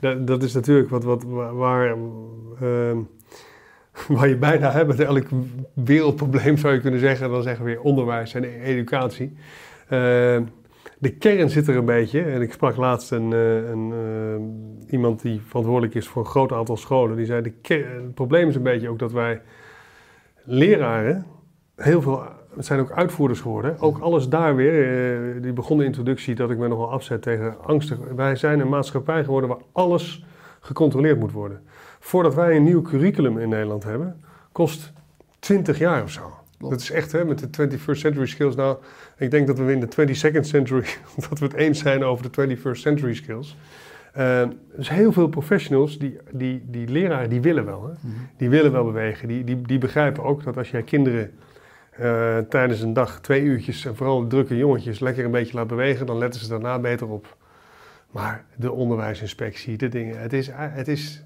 [0.00, 1.96] dat, dat is natuurlijk wat, wat, waar, waar,
[2.60, 2.98] ehm,
[4.08, 5.26] waar je bijna hebt met elk
[5.74, 7.30] wereldprobleem zou je kunnen zeggen.
[7.30, 9.36] Dan zeggen we weer onderwijs en educatie.
[9.88, 10.42] Ehm,
[10.98, 12.22] de kern zit er een beetje.
[12.22, 14.42] En ik sprak laatst een, eh, een, ehm,
[14.92, 17.16] iemand die verantwoordelijk is voor een groot aantal scholen.
[17.16, 19.40] Die zei, de ker- het probleem is een beetje ook dat wij
[20.44, 21.26] leraren
[21.76, 22.22] heel veel...
[22.56, 23.78] Het zijn ook uitvoerders geworden.
[23.80, 24.84] Ook alles daar weer.
[25.36, 27.98] eh, die begon de introductie dat ik me nogal afzet tegen angstig.
[28.16, 30.24] Wij zijn een maatschappij geworden waar alles
[30.60, 31.60] gecontroleerd moet worden.
[32.00, 34.20] Voordat wij een nieuw curriculum in Nederland hebben,
[34.52, 34.92] kost
[35.38, 36.34] 20 jaar of zo.
[36.58, 36.74] Klopt.
[36.74, 38.54] Dat is echt, hè, met de 21st century skills.
[38.54, 38.76] Nou,
[39.16, 40.84] ik denk dat we in de 22nd century,
[41.28, 43.56] dat we het eens zijn over de 21st century skills.
[44.12, 47.86] Eh, dus heel veel professionals, die, die, die leraren, die willen wel.
[47.86, 48.10] Hè?
[48.36, 49.28] Die willen wel bewegen.
[49.28, 51.30] Die, die, die begrijpen ook dat als jij kinderen
[51.90, 56.06] eh, tijdens een dag twee uurtjes, en vooral drukke jongetjes, lekker een beetje laat bewegen,
[56.06, 57.36] dan letten ze daarna beter op.
[58.10, 61.24] Maar de onderwijsinspectie, de dingen, het is, het is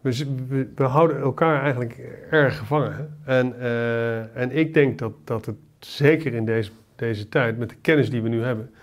[0.00, 1.98] we, houden elkaar eigenlijk
[2.30, 3.18] erg gevangen.
[3.24, 7.76] En, eh, en ik denk dat, dat het zeker in deze, deze tijd, met de
[7.80, 8.74] kennis die we nu hebben,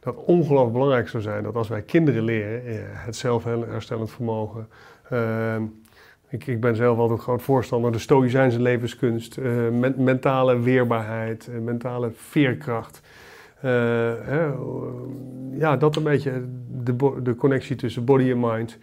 [0.00, 4.68] dat ongelooflijk belangrijk zou zijn dat als wij kinderen leren, eh, het zelfherstellend vermogen.
[5.10, 5.62] ehm,
[6.28, 12.10] ik, ik ben zelf altijd groot voorstander de stoïcijnse levenskunst, eh, men- mentale weerbaarheid, mentale
[12.14, 13.00] veerkracht.
[15.58, 16.42] Ja, dat een beetje
[16.82, 18.78] de, de connectie tussen body en mind.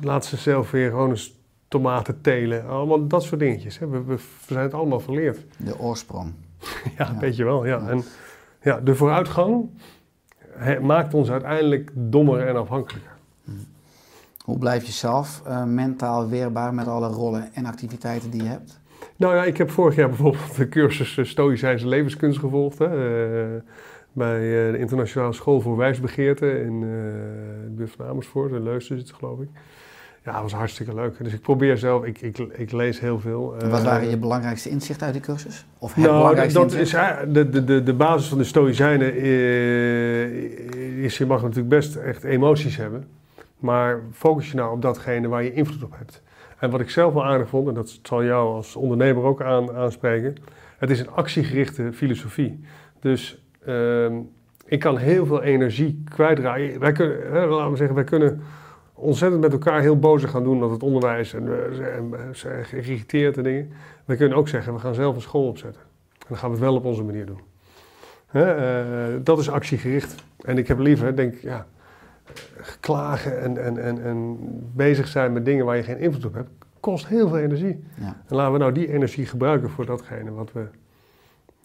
[0.00, 1.34] Laat ze zelf weer gewoon eens
[1.68, 2.66] tomaten telen.
[2.66, 3.78] Allemaal dat soort dingetjes.
[3.78, 3.88] Hè.
[4.04, 5.38] We, zijn het allemaal verleerd.
[5.56, 6.32] De oorsprong.
[6.98, 7.18] Ja, Ja.
[7.18, 7.66] weet je wel.
[7.66, 7.88] Ja.
[7.88, 8.02] En
[8.62, 9.68] ja, de vooruitgang
[10.82, 13.12] maakt ons uiteindelijk dommer en afhankelijker.
[14.44, 18.80] Hoe blijf je zelf eh, mentaal weerbaar met alle rollen en activiteiten die je hebt?
[19.16, 22.78] Nou ja, ik heb vorig jaar bijvoorbeeld de cursus eh, Stoïcijnse levenskunst gevolgd.
[22.78, 23.60] Hè, eh,
[24.12, 24.40] bij
[24.72, 28.52] de Internationale School voor Wijsbegeerte in de buurt van Amersfoort.
[28.52, 29.48] In Leusden zit het, geloof ik.
[30.24, 31.14] Ja, dat was hartstikke leuk.
[31.22, 33.54] Dus ik probeer zelf, ik, ik, ik lees heel veel.
[33.58, 35.66] En wat Eh, waren je belangrijkste inzichten uit die cursus?
[35.78, 36.94] Of het Nou, belangrijkste dat inzicht?
[36.94, 41.96] is de, de, de, de basis van de Stoïcijnen eh, is, je mag natuurlijk best
[41.96, 43.06] echt emoties hebben.
[43.58, 46.22] Maar focus je nou op datgene waar je invloed op hebt.
[46.58, 49.72] En wat ik zelf wel aardig vond, en dat zal jou als ondernemer ook aan,
[49.76, 50.34] aanspreken,
[50.78, 52.60] het is een actiegerichte filosofie.
[53.00, 54.12] Dus ehm,
[54.66, 56.78] ik kan heel veel energie kwijtraken.
[56.80, 58.42] Wij kunnen, hè, laten we zeggen, wij kunnen
[58.94, 63.36] ontzettend met elkaar heel boos gaan doen dat het onderwijs en we zijn, zijn geïrriteerd
[63.36, 63.72] en dingen.
[64.04, 65.82] We kunnen ook zeggen, we gaan zelf een school opzetten.
[66.12, 67.40] En dan gaan we het wel op onze manier doen.
[68.26, 70.14] Hè, eh, dat is actiegericht.
[70.40, 71.66] En ik heb liever, denk ik, ja,
[72.80, 74.38] klagen en, en, en, en
[74.74, 77.84] bezig zijn met dingen waar je geen invloed op hebt, kost heel veel energie.
[78.00, 78.22] Ja.
[78.26, 80.66] En laten we nou die energie gebruiken voor datgene wat we,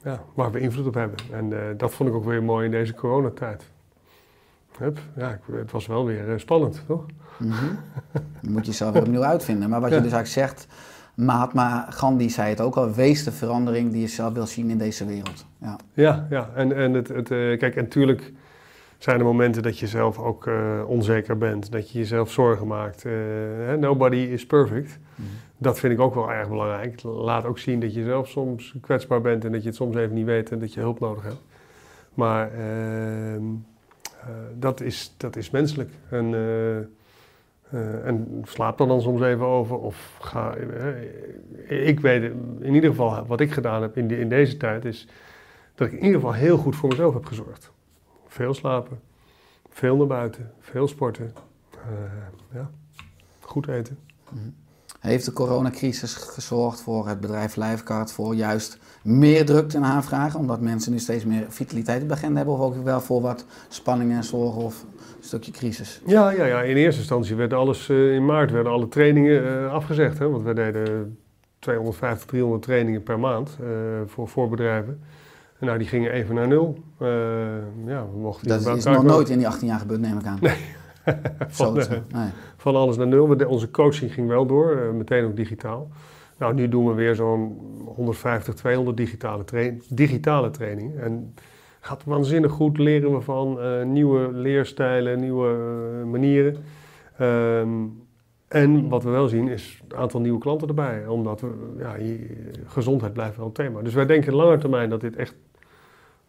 [0.04, 1.20] ja, waar we invloed op hebben.
[1.32, 3.64] En eh, dat vond ik ook weer mooi in deze coronatijd.
[4.80, 7.06] Hup, ja, het was wel weer eh, spannend, toch?
[7.38, 7.66] Mhm.
[8.42, 9.70] Dan moet je jezelf weer opnieuw uitvinden.
[9.70, 10.68] Maar wat je dus eigenlijk zegt,
[11.16, 14.78] Mahatma Gandhi zei het ook al, wees de verandering die je zelf wil zien in
[14.78, 15.46] deze wereld.
[15.58, 15.78] Ja.
[15.94, 16.50] Ja, ja.
[16.56, 18.34] En, en het, het, eh, kijk, en natuurlijk
[18.98, 23.06] zijn er momenten dat je zelf ook eh, onzeker bent, dat je jezelf zorgen maakt.
[23.80, 25.00] Nobody is perfect.
[25.58, 27.04] Dat vind ik ook wel erg belangrijk.
[27.04, 30.16] Laat ook zien dat je zelf soms kwetsbaar bent en dat je het soms even
[30.16, 31.42] niet weet en dat je hulp nodig hebt.
[32.14, 33.42] Maar ehm, eh,
[34.56, 35.90] dat, is, dat is menselijk.
[36.10, 39.78] En, eh, eh, en slaap dan dan soms even over.
[39.78, 40.56] Of ga.
[40.56, 42.24] eh, ik weet
[42.60, 45.08] in ieder geval wat ik gedaan heb in, in deze tijd is
[45.76, 47.72] dat ik in ieder geval heel goed voor mezelf heb gezorgd.
[48.28, 49.00] Veel slapen,
[49.70, 51.34] veel naar buiten, veel sporten,
[51.72, 51.80] eh,
[52.54, 52.70] ja,
[53.40, 54.00] goed eten.
[55.00, 60.62] Heeft de coronacrisis gezorgd voor het bedrijf Livecard voor juist meer drukte en aanvragen, omdat
[60.62, 64.12] mensen nu steeds meer vitaliteit op de agenda hebben, of ook wel voor wat spanning
[64.12, 64.86] en zorgen of
[65.18, 66.02] een stukje crisis?
[66.06, 69.74] Ja, ja, ja, in eerste instantie werd alles eh, in maart werden alle trainingen eh,
[69.74, 70.20] afgezegd.
[70.20, 71.18] Hè, want we deden
[71.60, 73.68] 250, 300 trainingen per maand eh,
[74.06, 75.02] voor, voor bedrijven.
[75.60, 76.84] En nou, die gingen even naar nul.
[77.86, 80.38] Ja, we mochten Dat is nog nooit in die 18 jaar gebeurd, neem ik aan.
[80.42, 80.78] Nee.
[81.48, 82.30] Van, eh, Nee.
[82.58, 83.36] van alles naar nul.
[83.48, 85.88] Onze coaching ging wel door, eh, meteen ook digitaal.
[86.38, 87.58] Nou, nu doen we weer zo'n
[87.96, 91.00] 150, 200 digitale, trai- digitale trainingen.
[91.02, 91.34] En
[91.80, 95.56] gaat waanzinnig goed, leren we van eh, nieuwe leerstijlen, nieuwe
[96.06, 96.56] manieren.
[97.18, 97.70] Ehm,
[98.48, 101.08] en wat we wel zien is een aantal nieuwe klanten erbij.
[101.08, 101.96] Omdat we, ja,
[102.66, 103.82] gezondheid blijft wel een thema.
[103.82, 105.36] Dus wij denken lange termijn dat dit echt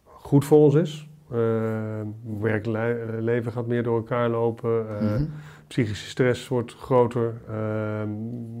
[0.03, 1.09] goed voor ons is.
[1.33, 2.07] Ehm
[2.39, 4.85] werkleven gaat meer door elkaar lopen.
[4.99, 5.25] eh, Mhm.
[5.67, 7.33] Psychische stress wordt groter.
[7.49, 8.09] Ehm,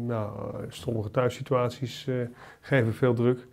[0.05, 2.15] nou, eh, sommige thuissituaties eh,
[2.61, 3.47] geven veel druk.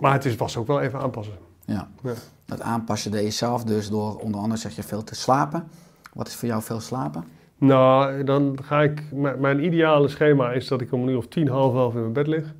[0.00, 1.34] Maar het is, was ook wel even aanpassen.
[1.64, 1.88] Ja.
[2.02, 2.12] Ja.
[2.44, 5.68] Dat aanpassen deed je zelf dus door onder andere zeg je veel te slapen.
[6.12, 7.24] Wat is voor jou veel slapen?
[7.58, 9.02] Nou, dan ga ik.
[9.38, 12.12] Mijn ideale schema is dat ik om een uur of tien, half elf in mijn
[12.12, 12.54] bed lig.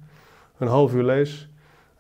[0.58, 1.48] Een half uur lees.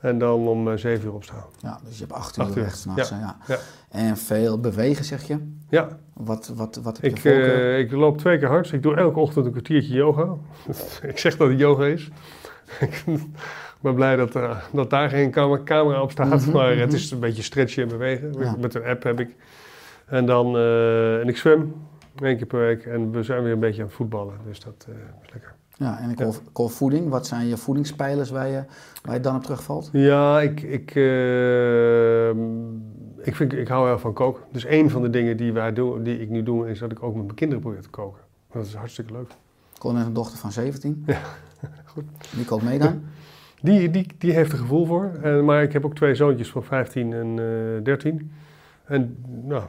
[0.02, 1.44] En dan om eh, zeven uur opstaan.
[1.58, 3.08] Ja, dus je hebt acht Acht uur uur, weg s'nachts.
[3.08, 3.16] ja.
[3.16, 3.36] hè, Ja.
[3.46, 3.58] Ja.
[3.88, 5.38] En veel bewegen zeg je.
[5.68, 8.72] Ja, Wat, wat, wat heb ik, je eh, ik loop twee keer hard.
[8.72, 10.34] Ik doe elke ochtend een kwartiertje yoga.
[11.02, 12.08] ik zeg dat het yoga is.
[12.80, 13.04] ik
[13.80, 16.40] ben blij dat, eh, dat daar geen cam- camera op staat.
[16.46, 16.94] Mhm, maar het mhm.
[16.96, 18.32] is een beetje stretchen en bewegen.
[18.38, 18.56] Ja.
[18.58, 19.36] Met een app heb ik.
[20.06, 20.56] En dan
[21.20, 21.74] en ik zwem
[22.18, 22.86] één keer per week.
[22.86, 24.34] En we zijn weer een beetje aan het voetballen.
[24.46, 25.51] Dus dat is lekker.
[25.78, 26.18] Ja, en ik
[26.52, 27.08] hoor, voeding.
[27.08, 28.64] Wat zijn je voedingspijlers waar je,
[29.02, 29.88] waar je dan op terugvalt?
[29.92, 32.28] Ja, ik, ik, eh,
[33.26, 34.42] ik, vind, ik hou heel van koken.
[34.52, 37.02] Dus een van de dingen die, wij doen, die ik nu doe, is dat ik
[37.02, 38.20] ook met mijn kinderen probeer te koken.
[38.52, 39.30] Dat is hartstikke leuk.
[39.74, 41.02] Ik hoor net een dochter van 17.
[41.06, 41.20] Ja,
[41.92, 42.04] goed.
[42.34, 43.02] Die kookt mee dan?
[43.60, 45.10] Die, die, die heeft er gevoel voor.
[45.22, 48.32] Eh, maar ik heb ook twee zoontjes van 15 en eh 13.
[48.84, 49.62] En nou,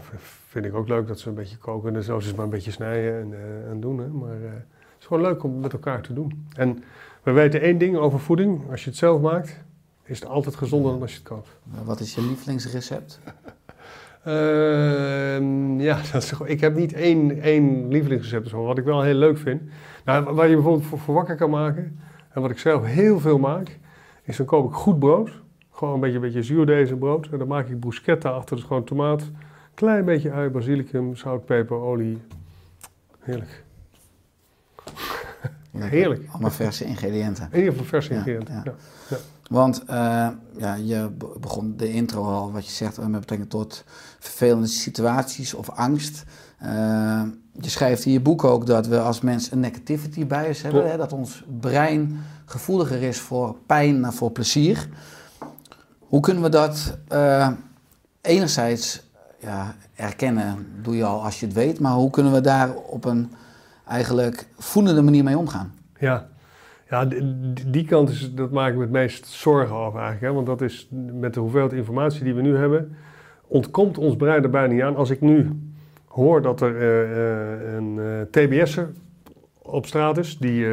[0.48, 1.96] vind ik ook leuk dat ze een beetje koken.
[1.96, 3.34] En zo is het maar een beetje snijden en,
[3.70, 3.98] en doen.
[4.00, 4.08] Hè.
[4.08, 4.38] Maar
[5.04, 6.48] is gewoon leuk om met elkaar te doen.
[6.56, 6.84] En
[7.24, 8.72] we weten één ding over voeding.
[8.72, 9.64] Als je het zelf maakt,
[10.04, 11.48] is het altijd gezonder dan als je het koopt.
[11.84, 13.20] Wat is je lievelingsrecept?
[14.24, 18.50] Ehm, ja, dat is, ik heb niet één, één lievelingsrecept.
[18.50, 18.64] zo.
[18.64, 19.62] Wat ik wel heel leuk vind.
[20.06, 22.00] Nou, waar je bijvoorbeeld voor, voor wakker kan maken.
[22.30, 23.80] En wat ik zelf heel veel maak.
[24.24, 25.42] Is dan koop ik goed brood.
[25.72, 27.28] Gewoon een beetje, een beetje zuurdezen brood.
[27.32, 28.56] En dan maak ik bruschetta achter.
[28.56, 29.32] Dus gewoon tomaat.
[29.74, 32.22] Klein beetje ui, basilicum, zout, peper, olie.
[33.20, 33.64] Heerlijk.
[35.74, 35.90] Lekker.
[36.00, 36.28] Heerlijk.
[36.32, 37.48] Allemaal verse ingrediënten.
[37.52, 38.54] In ieder geval vers Ja, ingrediënten.
[38.66, 38.74] ja.
[39.10, 39.18] Ja.
[39.50, 43.50] Want eh, ja, je be- begon de intro al, wat je zegt, eh, met betrekking
[43.50, 43.84] tot
[44.20, 46.24] vervelende situaties of angst.
[46.58, 47.22] Eh,
[47.62, 50.90] je schrijft in je boek ook dat we als mens een negativity bias hebben.
[50.92, 54.88] Hè, dat ons brein gevoeliger is voor pijn dan voor plezier.
[56.00, 56.98] Hoe kunnen we dat
[58.22, 59.04] enerzijds
[59.40, 61.80] ja, erkennen, doe je al als je het weet.
[61.80, 63.32] Maar hoe kunnen we daar op een
[63.88, 65.74] eigenlijk voelende manier mee omgaan?
[66.00, 66.28] Ja,
[66.90, 67.06] ja
[67.66, 70.22] die, kant is, dat maak ik me het meest zorgen over eigenlijk.
[70.22, 70.34] Hè?
[70.34, 72.96] Want dat is met de hoeveelheid informatie die we nu hebben,
[73.48, 74.96] ontkomt ons brein er bijna niet aan.
[74.96, 75.50] Als ik nu
[76.14, 78.90] hoor dat er eh, eh, een eh, TBS'er
[79.62, 80.66] op straat is die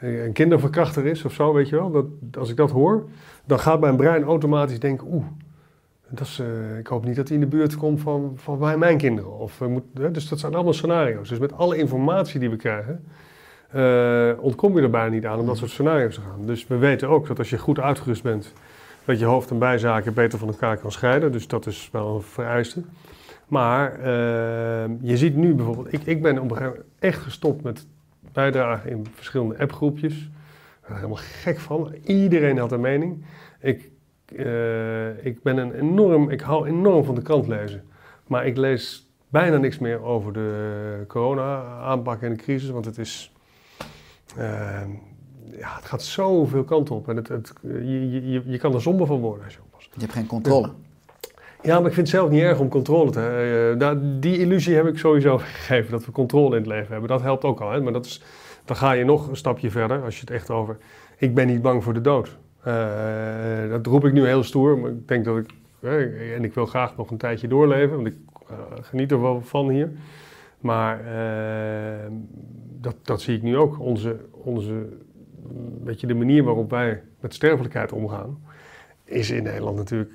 [0.00, 1.90] een kinderverkrachter is of zo, weet je wel.
[1.90, 2.06] Dat,
[2.38, 3.08] als ik dat hoor,
[3.44, 5.24] dan gaat mijn brein automatisch denken, oeh,
[6.14, 8.98] dat eh, ik hoop niet dat hij in de buurt komt van, van mijn, mijn
[8.98, 9.38] kinderen.
[9.38, 9.58] Of,
[9.94, 11.28] hè, dus dat zijn allemaal scenario's.
[11.28, 13.04] Dus met alle informatie die we krijgen,
[13.70, 16.46] eh, ontkom je er bijna niet aan om dat soort scenario's te gaan.
[16.46, 18.52] Dus we weten ook dat als je goed uitgerust bent,
[19.04, 21.32] dat je hoofd- en bijzaken beter van elkaar kan scheiden.
[21.32, 22.82] Dus dat is wel een vereiste.
[23.46, 27.62] Maar eh, je ziet nu bijvoorbeeld, ik, ik ben op een gegeven moment echt gestopt
[27.62, 27.86] met
[28.32, 30.30] bijdragen in verschillende appgroepjes.
[30.82, 31.94] Er helemaal gek van.
[32.04, 33.24] Iedereen had een mening.
[33.60, 33.90] Ik,
[34.36, 37.82] eh, ik ben een enorm, ik hou enorm van de krant lezen.
[38.26, 43.32] Maar ik lees bijna niks meer over de corona-aanpak en de crisis, want het is,
[44.36, 44.80] eh,
[45.44, 49.06] ja, het gaat zoveel kanten op en het, het, je, je, je kan er somber
[49.06, 49.90] van worden als je oppast.
[49.94, 50.70] Je hebt geen controle.
[51.62, 53.78] Ja, maar ik vind het zelf niet erg om controle te hebben.
[53.78, 57.08] Nou, die illusie heb ik sowieso gegeven, dat we controle in het leven hebben.
[57.08, 57.80] Dat helpt ook al, hè?
[57.80, 58.22] maar dat is,
[58.64, 60.76] dan ga je nog een stapje verder als je het echt over...
[61.16, 62.36] Ik ben niet bang voor de dood.
[62.62, 65.50] Eh, dat roep ik nu heel stoer, maar ik denk dat ik...
[66.36, 68.16] en ik wil graag nog een tijdje doorleven, want ik
[68.48, 69.90] eh, geniet er wel van hier.
[70.60, 72.10] Maar eh,
[72.80, 73.80] dat, dat zie ik nu ook.
[73.80, 74.88] Onze, onze,
[75.84, 78.38] weet je, de manier waarop wij met sterfelijkheid omgaan,
[79.04, 80.12] is in Nederland natuurlijk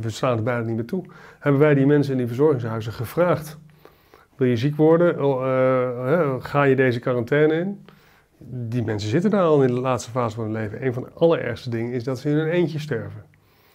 [0.00, 1.04] we slaan het bijna niet meer toe.
[1.38, 3.58] Hebben wij die mensen in die verzorgingshuizen gevraagd:
[4.36, 5.24] wil je ziek worden?
[5.24, 7.84] Oh, ga je deze quarantaine in?
[8.38, 10.86] Die mensen zitten daar al in de laatste fase van hun leven.
[10.86, 13.24] Een van de allerergste dingen is dat ze in hun eentje sterven.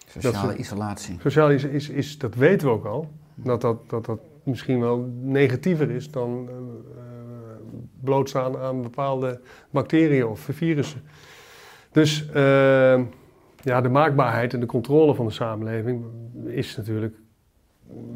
[0.06, 1.16] Sociale is- isolatie.
[1.20, 5.10] Sociaal is, is, is, dat weten we ook al, dat dat, dat dat misschien wel
[5.20, 7.02] negatiever is dan eh, eh,
[8.00, 11.02] blootstaan aan bepaalde bacteriën of virussen.
[11.92, 13.00] Dus eh,
[13.62, 16.04] ja, de maakbaarheid en de controle van de samenleving
[16.46, 17.14] is natuurlijk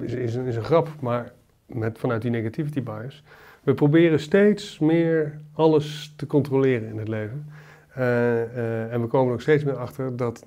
[0.01, 1.33] is, is, een, is een grap, maar
[1.67, 3.23] met, vanuit die negativity bias.
[3.67, 7.47] We proberen steeds meer alles te controleren in het leven.
[7.95, 10.47] Eh, eh, en we komen er ook steeds meer achter dat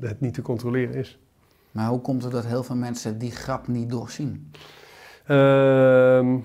[0.00, 1.18] het niet te controleren is.
[1.70, 4.50] Maar hoe komt het dat heel veel mensen die grap niet doorzien?
[5.26, 6.36] Ehm,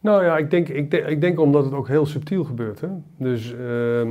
[0.00, 2.80] nou ja, ik denk, ik, denk, ik denk omdat het ook heel subtiel gebeurt.
[2.80, 2.88] Hè?
[3.16, 4.10] Dus ehm,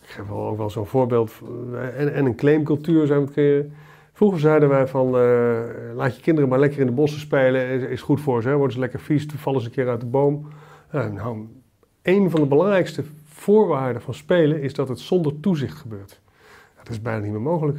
[0.00, 1.32] ik geef wel ook wel zo'n voorbeeld.
[1.74, 3.72] eh, En, en een claimcultuur zijn we het creëren.
[4.20, 5.58] Vroeger zeiden wij van, eh,
[5.94, 8.48] laat je kinderen maar lekker in de bossen spelen, is, goed voor ze.
[8.48, 8.54] Hè?
[8.54, 10.48] Worden ze lekker vies, vallen ze een keer uit de boom.
[10.90, 11.46] Eh, nou,
[12.02, 16.20] een van de belangrijkste voorwaarden van spelen is dat het zonder toezicht gebeurt.
[16.76, 17.78] Dat is bijna niet meer mogelijk.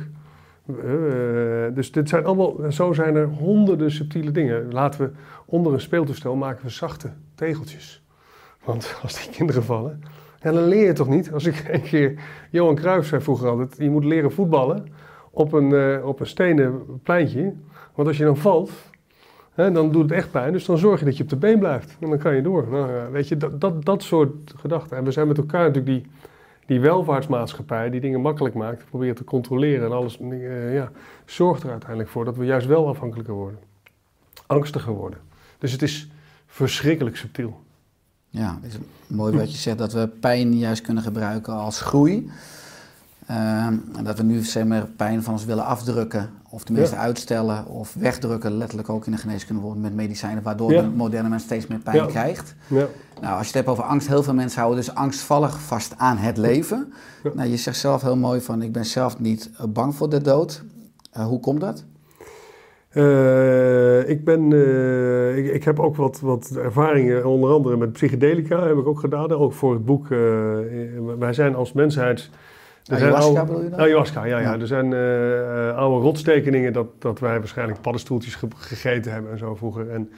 [0.67, 4.71] Eh, dus dit zijn allemaal, zo zijn er honderden subtiele dingen.
[4.71, 5.11] Laten we
[5.45, 8.03] onder een speeltoestel maken we zachte tegeltjes.
[8.63, 10.03] Want als die kinderen vallen,
[10.39, 11.31] dan leer je toch niet.
[11.31, 14.99] Als ik een keer, Johan Cruijff zei vroeger altijd, je moet leren voetballen
[15.31, 17.53] op een, eh, op een stenen pleintje.
[17.95, 18.71] Want als je dan valt,
[19.53, 20.53] hè, dan doet het echt pijn.
[20.53, 21.95] Dus dan zorg je dat je op de been blijft.
[21.99, 22.67] En dan kan je door.
[22.69, 24.97] Nou, ja, weet je, dat, dat, dat soort gedachten.
[24.97, 26.11] En we zijn met elkaar natuurlijk die,
[26.65, 30.91] die welvaartsmaatschappij die dingen makkelijk maakt, probeert te controleren en alles, eh, ja,
[31.25, 33.59] zorgt er uiteindelijk voor dat we juist wel afhankelijker worden.
[34.47, 35.19] Angstiger worden.
[35.57, 36.09] Dus het is
[36.45, 37.59] verschrikkelijk subtiel.
[38.29, 42.31] Ja, het is mooi wat je zegt, dat we pijn juist kunnen gebruiken als groei.
[43.31, 47.01] Ehm, en dat we nu zeg maar, pijn van ons willen afdrukken, of tenminste Ja.
[47.01, 50.81] uitstellen, of wegdrukken, letterlijk ook in de geneeskunde bijvoorbeeld met medicijnen, waardoor Ja.
[50.81, 52.05] de moderne mens steeds meer pijn Ja.
[52.05, 52.55] krijgt.
[52.67, 52.85] Ja.
[53.21, 56.17] Nou, als je het hebt over angst, heel veel mensen houden dus angstvallig vast aan
[56.17, 56.93] het leven.
[57.33, 60.21] Nou, je zegt zelf heel mooi van, ik ben zelf niet eh, bang voor de
[60.21, 60.63] dood.
[61.11, 61.83] Eh, hoe komt dat?
[62.89, 64.51] Eh, ik, ben,
[65.37, 69.31] ik, ik heb ook wat, wat ervaringen, onder andere met psychedelica heb ik ook gedaan.
[69.31, 70.07] Ook voor het boek.
[71.19, 72.29] wij zijn als mensheid.
[72.85, 73.79] Er zijn Ayahuasca oude- bedoel je dan?
[73.79, 74.53] Ayahuasca, ja, ja.
[74.53, 74.59] Ja.
[74.59, 79.37] Er zijn eh, eh, oude rotstekeningen dat, dat wij waarschijnlijk paddenstoeltjes ge- gegeten hebben en
[79.37, 79.89] zo vroeger.
[79.89, 80.09] En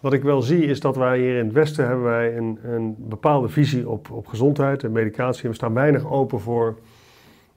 [0.00, 2.94] wat ik wel zie is dat wij hier in het Westen hebben wij een, een
[2.98, 5.42] bepaalde visie op, op gezondheid en medicatie.
[5.42, 6.78] En we staan weinig open voor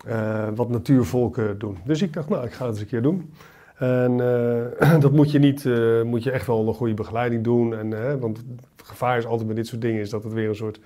[0.07, 1.77] eh, wat natuurvolken doen.
[1.85, 3.33] Dus ik dacht, nou, ik ga het eens een keer doen.
[3.77, 4.17] En
[4.99, 5.65] dat moet je niet,
[6.03, 7.75] moet je echt wel een goede begeleiding doen.
[7.75, 10.55] En, want het gevaar is altijd met dit soort dingen, is dat het weer een
[10.55, 10.79] soort...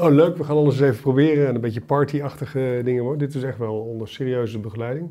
[0.00, 1.48] Oh leuk, we gaan alles eens even proberen.
[1.48, 3.18] En een beetje partyachtige dingen.
[3.18, 5.10] Dit is echt wel onder serieuze begeleiding.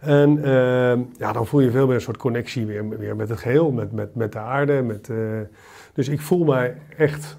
[0.00, 3.38] En eh, ja, dan voel je veel meer een soort connectie weer, weer met het
[3.38, 4.82] geheel, met, met, met de aarde.
[4.82, 5.16] Met, eh,
[5.92, 7.38] dus ik voel mij echt...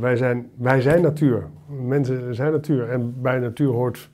[0.00, 1.46] Wij zijn, wij zijn natuur.
[1.66, 2.88] Mensen zijn natuur.
[2.88, 4.10] En bij natuur hoort,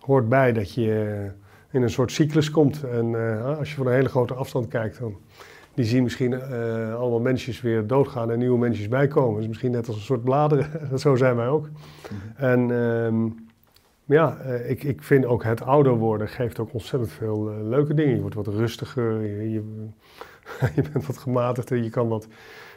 [0.00, 1.26] hoort bij dat je
[1.70, 2.82] in een soort cyclus komt.
[2.82, 5.16] En eh, als je van een hele grote afstand kijkt, dan
[5.80, 9.38] die zien misschien eh, allemaal mensjes weer doodgaan en nieuwe mensjes bijkomen.
[9.38, 10.68] Dus misschien net als een soort bladeren,
[10.98, 11.68] zo zijn wij ook.
[12.36, 13.26] En ehm,
[14.10, 17.94] ja, eh, ik, ik vind ook het ouder worden geeft ook ontzettend veel eh, leuke
[17.94, 18.14] dingen.
[18.14, 19.50] Je wordt wat rustiger, je,
[20.74, 22.26] je bent wat gematigder, je, kan wat,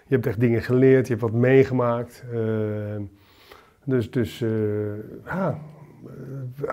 [0.07, 2.23] je hebt echt dingen geleerd, je hebt wat meegemaakt.
[2.33, 2.39] Eh,
[3.85, 4.43] dus dus
[5.25, 5.59] ja,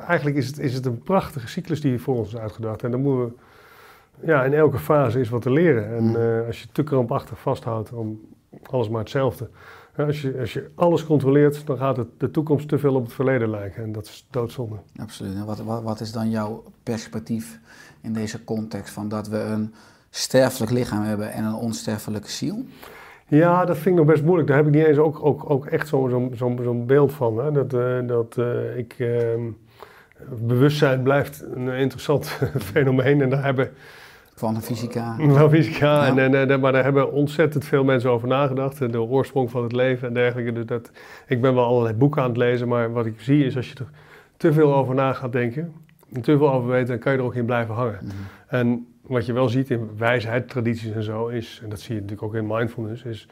[0.06, 2.82] eigenlijk is het, is het een prachtige cyclus die voor ons is uitgedacht.
[2.82, 3.42] En dan moeten we,
[4.22, 5.96] ja, in elke fase is wat te leren.
[5.96, 8.20] En eh, als je te krampachtig vasthoudt om
[8.62, 9.50] alles maar hetzelfde.
[9.96, 13.12] Als, je, als je alles controleert, dan gaat het de toekomst te veel op het
[13.12, 13.82] verleden lijken.
[13.82, 14.76] En dat is doodzonde.
[14.96, 15.34] Absoluut.
[15.34, 17.60] En wat, wat, wat is dan jouw perspectief
[18.00, 19.74] in deze context van dat we een
[20.10, 22.64] sterfelijk lichaam hebben en een onsterfelijke ziel?
[23.26, 24.48] Ja, dat vind ik nog best moeilijk.
[24.48, 27.38] Daar heb ik niet eens ook, ook, ook echt zo'n zo, zo, beeld van.
[27.38, 27.52] Hè?
[27.52, 28.94] Dat, eh, dat eh, ik.
[28.98, 29.42] ehm,
[30.28, 32.26] bewustzijn blijft een interessant
[32.72, 33.20] fenomeen.
[33.20, 33.70] En daar hebben
[35.26, 36.06] Wel fysica.
[36.06, 36.06] Ja.
[36.16, 38.92] En, en, en- maar daar hebben ontzettend veel mensen over nagedacht.
[38.92, 40.52] De oorsprong van het leven en dergelijke.
[40.52, 40.90] Dus dat,
[41.26, 42.68] ik ben wel allerlei boeken aan het lezen.
[42.68, 43.90] Maar wat ik zie is als je er
[44.36, 45.72] te veel over na gaat denken.
[46.12, 47.98] En te veel over weet, dan kan je er ook in blijven hangen.
[48.02, 48.14] Mhm.
[48.46, 52.00] En wat je wel ziet in wijsheid, tradities en zo is, en dat zie je
[52.00, 53.28] natuurlijk ook in mindfulness, is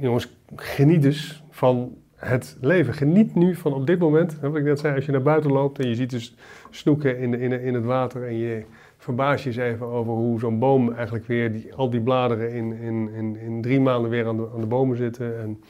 [0.00, 2.94] jongens, geniet dus van het leven.
[2.94, 5.78] Geniet nu van op dit moment, wat ik net zei, als je naar buiten loopt
[5.78, 6.34] en je ziet dus
[6.70, 8.64] snoeken in, in, in het water en je
[9.06, 12.72] verbaast je eens even over hoe zo'n boom eigenlijk weer, die, al die bladeren in,
[12.72, 15.40] in, in, in drie maanden weer aan de, aan de bomen zitten.
[15.40, 15.60] En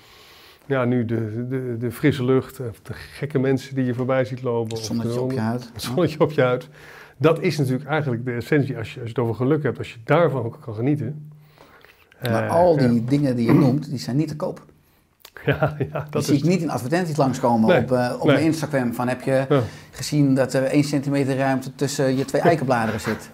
[0.67, 4.43] ja, nu de, de, de frisse lucht, of de gekke mensen die je voorbij ziet
[4.43, 4.77] lopen.
[4.77, 5.71] Het zonnetje op je huid.
[5.73, 6.69] Het zonnetje op je huid.
[7.19, 9.79] Dat is natuurlijk eigenlijk de essentie als je, als je het over geluk hebt.
[9.79, 11.31] Als je daarvan ook kan genieten.
[12.23, 13.09] Maar Eh, al die ja.
[13.09, 14.65] dingen die je noemt, die zijn niet te koop.
[15.61, 16.41] Ja, ja, Dat zie is...
[16.43, 18.35] ik niet in advertenties langskomen Nee, op, eh, op nee.
[18.35, 18.95] mijn Instagram.
[18.95, 19.61] Van heb je Ja.
[19.91, 23.31] gezien dat er 1 centimeter ruimte tussen je twee eikenbladeren zit?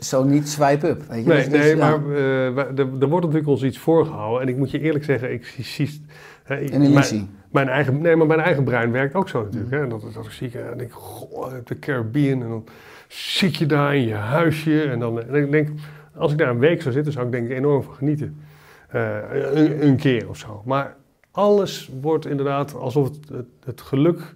[0.00, 1.02] Zo niet swipe up.
[1.08, 1.28] Weet je?
[1.28, 2.06] Nee, Dus- nee maar
[2.54, 4.42] wij- er, er wordt natuurlijk ons iets voorgehouden.
[4.42, 5.64] En ik moet je eerlijk zeggen, ik zie...
[5.64, 6.04] zie
[6.42, 7.16] hè, ik- Een illusie.
[7.18, 9.70] Mijn, mijn eigen, nee, maar mijn eigen brein werkt ook zo natuurlijk.
[9.70, 9.86] Hè.
[9.86, 12.42] Dat, dat ik zie ik en denk ik, goh, de Caribbean.
[12.42, 12.64] En dan
[13.08, 14.82] zit je daar in je huisje.
[14.82, 15.68] En dan en ik denk,
[16.16, 18.40] als ik daar een week zou zitten, zou ik denk ik enorm van genieten.
[18.88, 20.62] Eh, een, keer of zo.
[20.64, 20.96] Maar
[21.30, 24.34] alles wordt inderdaad alsof het, het, geluk...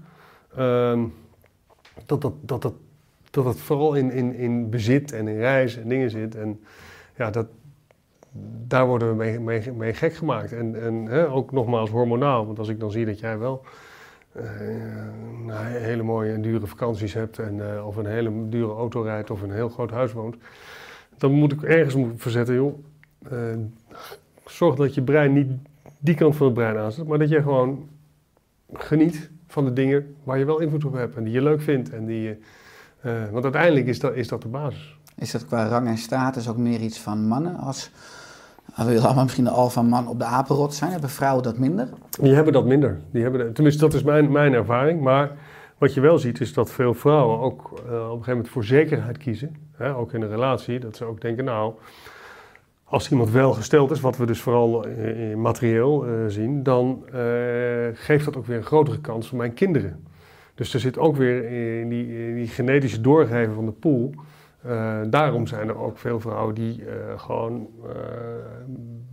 [0.57, 1.05] ehm,
[2.07, 2.75] dat, dat, dat, dat,
[3.31, 6.35] dat het vooral in, in, in bezit en in reizen en dingen zit.
[6.35, 6.61] En
[7.17, 7.47] ja, dat,
[8.67, 10.53] daar worden we mee, mee, mee gek gemaakt.
[10.53, 12.47] En, en hè, ook nogmaals hormonaal.
[12.47, 13.65] Want als ik dan zie dat jij wel
[14.33, 14.45] eh,
[15.47, 17.39] nou, hele mooie en dure vakanties hebt...
[17.39, 20.37] En, eh, of een hele dure auto rijdt of een heel groot huis woont...
[21.17, 22.79] dan moet ik ergens verzetten, joh.
[23.31, 23.57] eh,
[24.51, 25.51] zorg dat je brein niet
[25.99, 27.07] die kant van het brein aanzet...
[27.07, 27.89] maar dat je gewoon
[28.73, 31.17] geniet van de dingen waar je wel invloed op hebt...
[31.17, 31.91] en die je leuk vindt.
[31.91, 32.39] En die,
[33.01, 34.99] eh, want uiteindelijk is dat, is dat de basis.
[35.17, 37.57] Is dat qua rang en status ook meer iets van mannen?
[37.57, 37.91] Als,
[38.77, 40.91] we willen allemaal misschien de alfa man op de apenrot zijn.
[40.91, 41.89] Hebben vrouwen dat minder?
[42.21, 43.01] Die hebben dat minder.
[43.11, 45.01] Die hebben dat- tenminste, dat is mijn, mijn ervaring.
[45.01, 45.31] Maar
[45.79, 48.65] wat je wel ziet is dat veel vrouwen ook eh, op een gegeven moment voor
[48.65, 49.57] zekerheid kiezen.
[49.77, 50.79] Hè, ook in een relatie.
[50.81, 51.75] Dat ze ook denken, nou,
[52.91, 57.03] als iemand wel gesteld is, wat we dus vooral eh, in materieel eh, zien, dan
[57.07, 57.19] eh,
[57.93, 60.07] geeft dat ook weer een grotere kans voor mijn kinderen.
[60.55, 61.45] Dus er zit ook weer
[61.81, 64.15] in die, in die genetische doorgeven van de pool.
[65.11, 66.85] daarom zijn er ook veel vrouwen die
[67.17, 67.69] gewoon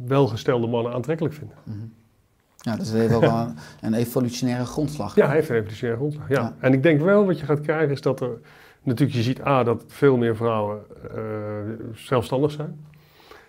[0.05, 1.57] welgestelde mannen aantrekkelijk vinden.
[2.57, 5.15] Ja, dus het heeft ook wel een, een evolutionaire grondslag.
[5.15, 6.29] Ja, heeft een evolutionaire grondslag.
[6.29, 6.41] Ja.
[6.41, 6.55] Ja.
[6.59, 8.39] En ik denk wel wat je gaat krijgen is dat er...
[8.83, 10.79] Natuurlijk, je ziet A, dat veel meer vrouwen
[11.93, 12.79] zelfstandig zijn.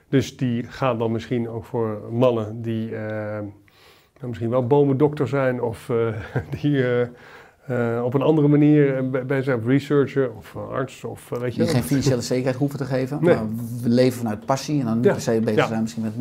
[0.08, 3.38] Dus die gaan dan misschien ook voor mannen die eh,
[4.18, 5.62] nou, misschien wel bomendokter zijn...
[5.62, 5.96] of eh,
[6.60, 6.84] die
[7.66, 11.82] eh, op een andere manier bij- zijn researcher of arts of weet je Die geen
[11.92, 13.18] financiële zekerheid hoeven te geven.
[13.22, 13.34] Nee.
[13.34, 13.44] Maar
[13.82, 15.66] we leven vanuit passie en dan niet Ja, per se bezig ja.
[15.66, 16.12] zijn misschien met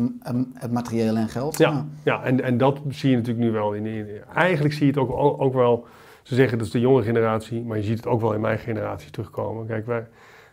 [0.54, 1.58] het materiële en geld.
[1.58, 3.72] Ja, ja en, en dat zie je natuurlijk nu wel.
[3.72, 5.86] In, in, eigenlijk zie je het ook, ook wel,
[6.22, 8.58] ze zeggen dat is de jonge generatie, maar je ziet het ook wel in mijn
[8.58, 9.66] generatie terugkomen.
[9.66, 10.06] Kijk, wij,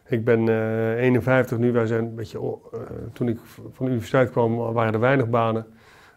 [0.08, 2.80] ik ben eh 51 nu, wij zijn een beetje, eh,
[3.14, 5.66] toen ik van de universiteit kwam waren er weinig banen.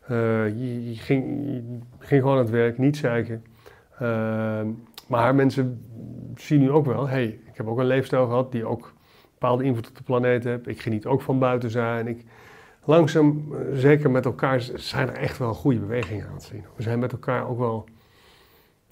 [0.09, 0.49] Eh,
[0.89, 1.25] je, ging,
[1.99, 3.45] ging gewoon aan het werk, niet zeiken.
[3.99, 4.61] Eh,
[5.07, 5.87] maar mensen
[6.37, 8.93] zien nu ook wel, hey, ik heb ook een leefstijl gehad die ook
[9.33, 10.67] bepaalde invloed op de planeet heeft.
[10.67, 12.07] Ik geniet ook van buiten zijn.
[12.07, 12.25] Ik,
[12.85, 16.65] langzaam, eh, zeker met elkaar, zijn er echt wel goede bewegingen aan het zien.
[16.77, 17.85] We zijn met elkaar ook wel,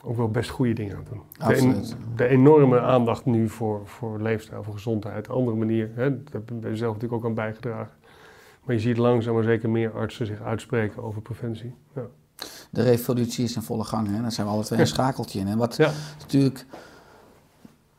[0.04, 1.22] ook wel best goede dingen aan het doen.
[1.32, 1.96] De, en- Absoluut.
[2.16, 5.90] de enorme aandacht nu voor, voor leefstijl, voor gezondheid, andere manier.
[5.94, 7.92] Hè, daar ben je zelf natuurlijk ook aan bijgedragen.
[8.64, 11.74] Maar je ziet langzaam maar zeker meer artsen zich uitspreken over preventie.
[11.94, 12.02] Ja.
[12.70, 14.08] De revolutie is in volle gang.
[14.08, 14.20] Hè?
[14.22, 15.46] Daar zijn we alle twee een schakeltje in.
[15.46, 15.90] En wat Ja.
[16.18, 16.66] natuurlijk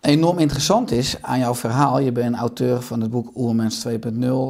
[0.08, 2.00] enorm interessant is aan jouw verhaal.
[2.00, 3.94] Je bent auteur van het boek Oermens 2.0.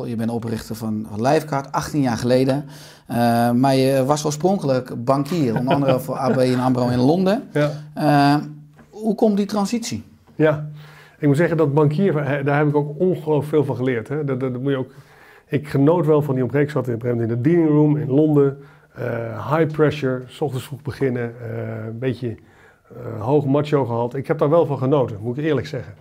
[0.05, 2.65] Je bent oprichter van Livecard, 18 jaar geleden.
[3.07, 7.43] Eh, maar je was oorspronkelijk bankier, onder andere voor ABN AMRO in Londen.
[7.51, 7.71] Ja.
[7.93, 8.35] Eh,
[8.89, 10.03] hoe komt die transitie?
[10.35, 10.67] Ja,
[11.19, 14.07] ik moet zeggen dat bankier, hè, daar heb ik ook ongelooflijk veel van geleerd.
[14.07, 14.23] Hè.
[14.23, 14.91] Dat, dat, dat moet je ook,
[15.47, 16.59] ik genoot wel van die.
[16.59, 18.57] Ik zat in, in de dining room in Londen.
[18.95, 21.33] eh, high pressure, s ochtends vroeg beginnen.
[21.41, 22.35] eh, een beetje
[22.95, 24.15] eh, hoog macho gehad.
[24.15, 25.93] Ik heb daar wel van genoten, moet ik eerlijk zeggen.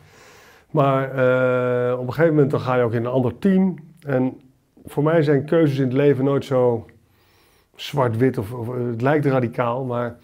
[0.70, 3.74] Maar eh, op een gegeven moment dan ga je ook in een ander team.
[4.00, 4.40] En
[4.84, 6.86] voor mij zijn keuzes in het leven nooit zo
[7.74, 9.84] zwart-wit of, of het lijkt radicaal.
[9.84, 10.16] Maar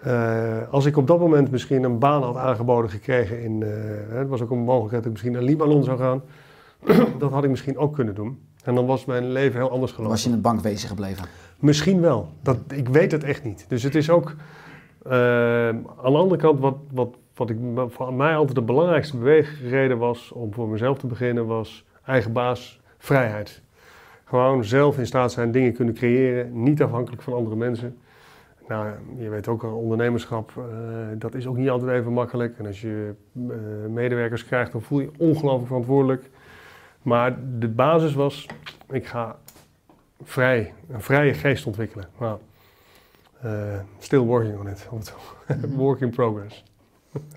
[0.00, 3.60] eh, als ik op dat moment misschien een baan had aangeboden gekregen in,
[4.08, 6.22] het was ook een mogelijkheid dat ik misschien naar Libanon zou gaan.
[7.18, 8.38] dat had ik misschien ook kunnen doen.
[8.64, 10.12] En dan was mijn leven heel anders gelopen.
[10.12, 11.24] Was je in het bankwezen gebleven?
[11.58, 12.28] Misschien wel.
[12.42, 13.64] Dat, ik weet het echt niet.
[13.68, 14.34] Dus het is ook.
[15.04, 17.56] Eh, aan de andere kant, wat, wat, wat ik,
[17.88, 22.80] voor mij altijd de belangrijkste beweegreden was om voor mezelf te beginnen, was eigen baas,
[22.98, 23.62] vrijheid.
[24.24, 27.96] Gewoon zelf in staat zijn dingen kunnen creëren, niet afhankelijk van andere mensen.
[28.68, 30.64] Nou, je weet ook, al, ondernemerschap, eh,
[31.14, 32.58] dat is ook niet altijd even makkelijk.
[32.58, 33.54] En als je eh,
[33.88, 36.30] medewerkers krijgt, dan voel je je ongelooflijk verantwoordelijk.
[37.02, 38.46] Maar de basis was,
[38.90, 39.38] ik ga
[40.22, 42.08] vrij, een vrije geest ontwikkelen.
[42.18, 42.51] Nou, eh,
[43.98, 44.86] still working on it.
[44.90, 45.14] het zo.
[45.76, 46.64] Work in progress.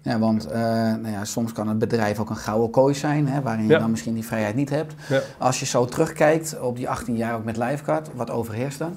[0.01, 3.41] Ja, want eh, nou ja, soms kan een bedrijf ook een gouden kooi zijn, hè,
[3.41, 3.79] waarin je Ja.
[3.79, 4.93] dan misschien die vrijheid niet hebt.
[5.09, 5.19] Ja.
[5.39, 8.95] Als je zo terugkijkt op die 18 jaar ook met Livecard, wat overheerst dan?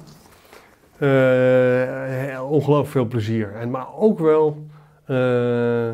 [0.98, 3.54] Eh, ongelooflijk veel plezier.
[3.54, 4.66] En, maar ook wel
[5.04, 5.90] eh,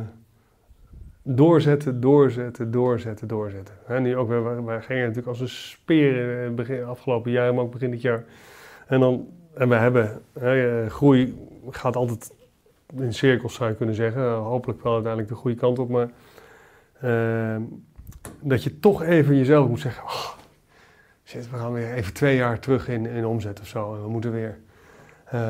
[1.22, 3.74] doorzetten, doorzetten, doorzetten, doorzetten.
[3.86, 7.64] Hè, nu ook, wij, wij gingen natuurlijk als een speer het begin, afgelopen jaar, maar
[7.64, 8.24] ook begin dit jaar.
[8.86, 11.34] En, dan, en we hebben, hè, eh, groei
[11.70, 12.32] gaat altijd
[12.96, 14.30] in cirkels zou je kunnen zeggen.
[14.32, 16.08] hopelijk wel uiteindelijk de goede kant op, maar
[17.00, 17.56] eh,
[18.40, 20.28] dat je toch even jezelf moet zeggen, "Oh,
[21.24, 23.94] shit, we gaan weer even twee jaar terug in, in omzet of zo.
[23.94, 24.58] En we moeten weer...
[25.24, 25.40] Eh,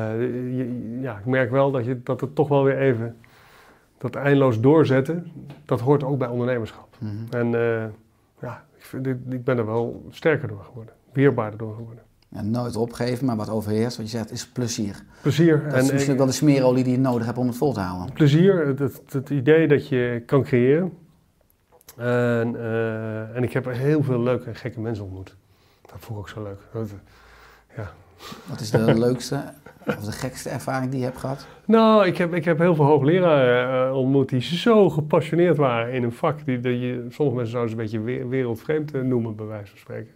[0.57, 3.17] je- ja, ik merk wel dat, je, dat het toch wel weer even...
[3.97, 5.31] Dat eindeloos doorzetten,
[5.65, 6.87] dat hoort ook bij ondernemerschap.
[6.99, 7.13] Mhm.
[7.29, 7.49] En
[8.41, 10.93] ja, ik, vind, ik ben er wel sterker door geworden.
[11.13, 12.03] Weerbaarder door geworden.
[12.35, 14.95] Ja, nooit opgeven, maar wat overheerst, wat je zegt, is plezier.
[15.21, 15.63] Plezier.
[15.69, 18.13] Dat is misschien wel de smeerolie die je nodig hebt om het vol te houden.
[18.13, 18.67] plezier,
[19.11, 20.93] het, idee dat je kan creëren.
[21.97, 25.35] En, eh, en ik heb heel veel leuke en gekke mensen ontmoet.
[25.81, 26.59] Dat vond ik ook zo leuk.
[26.73, 26.89] Dat-
[28.45, 29.43] Wat is de leukste
[29.87, 31.47] of de gekste ervaring die je hebt gehad?
[31.65, 36.03] Nou, ik heb, ik heb heel veel hoogleraren eh, ontmoet die zo gepassioneerd waren in
[36.03, 36.45] een vak.
[36.45, 39.69] Die, dat je, sommige mensen zouden ze een beetje we- wereldvreemd eh, noemen, bij wijze
[39.69, 40.11] van spreken.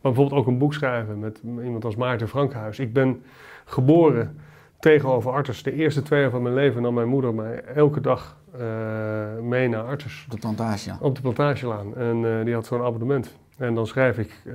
[0.00, 2.78] Maar bijvoorbeeld ook een boek schrijven met iemand als Maarten Frankhuis.
[2.78, 3.22] Ik ben
[3.64, 4.38] geboren
[4.78, 5.62] tegenover Artes.
[5.62, 9.68] De eerste twee jaar van mijn leven nam mijn moeder mij elke dag eh, mee
[9.68, 10.22] naar Artes.
[10.24, 10.96] Op de plantage.
[11.00, 11.96] Op de plantagelaan.
[11.96, 13.36] En eh, die had zo'n abonnement.
[13.56, 14.54] En dan schrijf ik eh,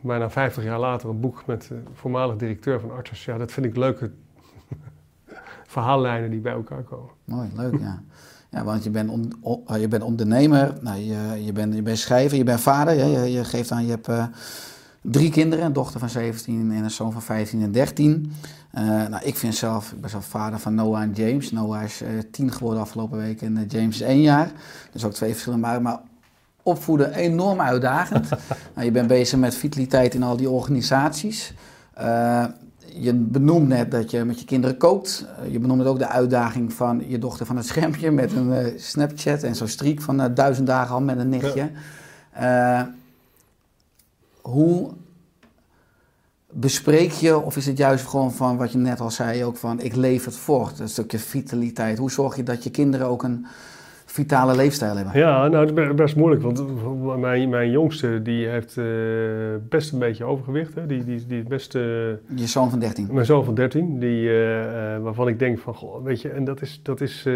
[0.00, 3.24] bijna 50 jaar later een boek met de voormalig directeur van Artes.
[3.24, 4.10] Ja, dat vind ik leuke
[5.66, 7.10] verhaallijnen die bij elkaar komen.
[7.24, 8.02] Mooi, leuk ja.
[8.52, 9.32] Ja, want je bent, on-
[9.66, 12.94] eh, je bent ondernemer, nou, je, je, bent, je bent schrijver, je bent vader.
[12.94, 14.24] Ja, je, je geeft aan, je hebt eh,
[15.02, 18.32] drie kinderen, een dochter van 17 en een zoon van 15 en 13.
[18.70, 21.50] Eh, nou, ik vind zelf, ik ben zelf vader van Noah en James.
[21.52, 24.52] Noah is eh, tien geworden afgelopen week en James is één jaar.
[24.92, 26.00] Dus ook twee verschillende maar, maar
[26.62, 28.28] opvoeden enorm uitdagend.
[28.74, 31.54] nou, je bent bezig met vitaliteit in al die organisaties.
[31.94, 32.44] Eh,
[32.94, 35.26] je benoemt net dat je met je kinderen kookt.
[35.38, 38.78] Eh, je benoemde ook de uitdaging van je dochter van het schermpje met een eh,
[38.78, 41.70] Snapchat en zo'n streak van eh, duizend dagen al met een nichtje.
[44.40, 44.90] Hoe
[46.50, 49.80] bespreek je, of is het juist gewoon van wat je net al zei, ook van
[49.80, 51.98] ik leef het voort, een stukje vitaliteit.
[51.98, 53.46] Hoe zorg je dat je kinderen ook een
[54.12, 55.18] vitale leefstijl hebben?
[55.18, 56.42] Ja, nou, dat is be- best moeilijk.
[56.42, 56.64] Want
[57.20, 58.84] mijn, mijn jongste die heeft eh,
[59.68, 60.74] best een beetje overgewicht.
[60.74, 60.86] Hè.
[60.86, 61.74] Die, die, die best...
[61.74, 63.08] eh, Je zoon van 13.
[63.12, 66.44] Mijn zoon van 13, die, eh, eh, waarvan ik denk van, goh, weet je, en
[66.44, 67.34] dat is, dat is eh,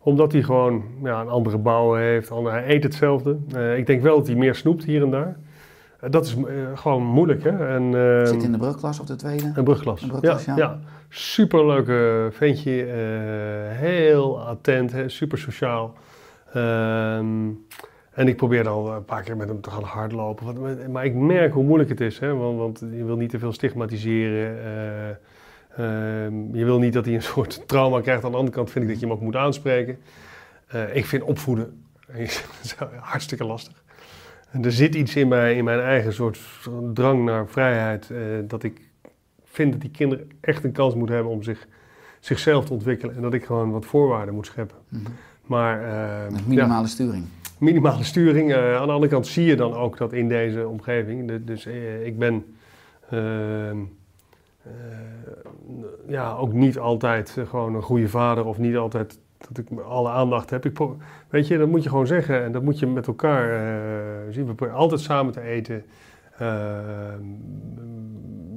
[0.00, 3.36] omdat hij gewoon ja, een andere bouw heeft, ander, hij eet hetzelfde.
[3.54, 5.36] Eh, ik denk wel dat hij meer snoept hier en daar.
[6.06, 6.42] Eh, dat is eh,
[6.74, 7.74] gewoon moeilijk, hè.
[7.74, 7.92] En,
[8.26, 9.52] Zit in de brugklas of de tweede?
[9.54, 10.02] een brugklas.
[10.02, 10.56] Een brugklas, ja.
[10.56, 10.78] ja.
[11.08, 15.94] Superleuke ventje, eh, heel attent, hè, super sociaal.
[16.52, 17.48] Ehm,
[18.12, 20.90] en ik probeer al een paar keer met hem te gaan hardlopen.
[20.92, 22.34] Maar ik merk hoe moeilijk het is, hè?
[22.34, 24.58] Want, want je wil niet te veel stigmatiseren.
[24.64, 28.24] eh, ehm, je wil niet dat hij een soort trauma krijgt.
[28.24, 29.98] Aan de andere kant vind ik dat je hem ook moet aanspreken.
[30.92, 31.82] Ik vind opvoeden
[33.00, 33.84] hartstikke lastig.
[34.62, 36.38] Er zit iets in mij, in mijn eigen soort
[36.94, 38.80] drang naar vrijheid, eh, dat ik
[39.44, 41.66] vind dat die kinderen echt een kans moeten hebben om zich,
[42.20, 43.16] zichzelf te ontwikkelen.
[43.16, 44.76] En dat ik gewoon wat voorwaarden moet scheppen.
[44.88, 45.02] Mhm.
[45.42, 47.24] Maar eh, Met ja, minimale sturing.
[47.58, 48.52] minimale sturing.
[48.52, 51.28] Eh, aan de andere kant zie je dan ook dat in deze omgeving.
[51.28, 51.66] de- dus
[52.04, 52.44] ik ben
[53.10, 53.76] ehm,
[54.62, 54.70] eh,
[56.08, 60.50] ja, ook niet altijd gewoon een goede vader of niet altijd dat ik alle aandacht
[60.50, 60.64] heb.
[60.64, 60.78] Ik
[61.28, 64.46] weet je, dat moet je gewoon zeggen en dat moet je met elkaar eh, zien.
[64.46, 65.84] We proberen altijd samen te eten,
[66.38, 66.78] eh,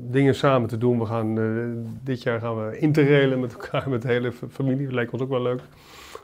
[0.10, 1.00] dingen samen te doen.
[1.00, 1.46] We gaan, eh,
[2.04, 4.86] dit jaar gaan we interrailen met elkaar, met de hele familie.
[4.86, 5.62] Dat lijkt ons ook wel leuk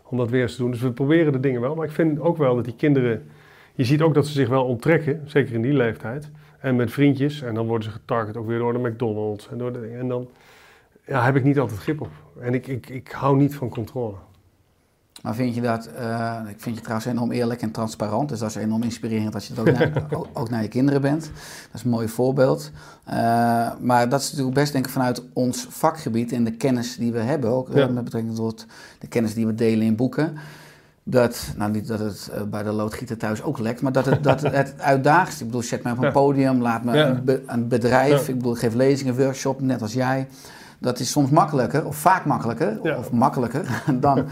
[0.03, 0.71] om dat weer eens te doen.
[0.71, 1.75] Dus we proberen de dingen wel.
[1.75, 3.27] Maar ik vind ook wel dat die kinderen,
[3.73, 6.31] je ziet ook dat ze zich wel onttrekken, zeker in die leeftijd.
[6.59, 7.41] En met vriendjes.
[7.41, 9.49] En dan worden ze getarget ook weer door de McDonald's.
[9.49, 10.29] En, door de, en dan
[11.05, 12.11] ja, heb ik niet altijd grip op.
[12.39, 14.15] En ik, ik, ik hou niet van controle.
[15.25, 18.49] Maar vind je dat, eh, ik vind je trouwens enorm eerlijk en transparant, dus dat
[18.49, 21.21] is enorm inspirerend als je dat ook, naar, ook, ook naar je kinderen bent.
[21.21, 22.71] Dat is een mooi voorbeeld.
[23.03, 23.15] Eh,
[23.79, 27.19] maar dat is natuurlijk best denk ik vanuit ons vakgebied en de kennis die we
[27.19, 27.87] hebben, ook eh, Ja.
[27.87, 28.65] met betrekking tot
[28.99, 30.33] de kennis die we delen in boeken.
[31.03, 34.41] Dat, nou niet dat het bij de loodgieter thuis ook lekt, maar dat het, dat
[34.61, 35.39] het uitdaagst.
[35.41, 36.11] Ik bedoel, zet mij op een Ja.
[36.11, 37.07] podium, laat me Ja.
[37.07, 38.31] een, be- een bedrijf, Ja.
[38.31, 40.27] ik bedoel, geef lezingen, workshop, net als jij.
[40.79, 44.25] Dat is soms makkelijker, of vaak makkelijker, of makkelijker dan,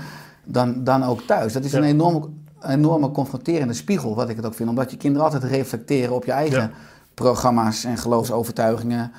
[0.46, 1.54] dan, dan ook thuis.
[1.54, 1.78] Dat is Ja.
[1.78, 2.28] een enorme,
[2.62, 4.70] enorme confronterende spiegel, wat ik het ook vind.
[4.70, 6.70] Omdat je kinderen altijd reflecteren op je eigen Ja.
[7.14, 9.12] programma's en geloofsovertuigingen.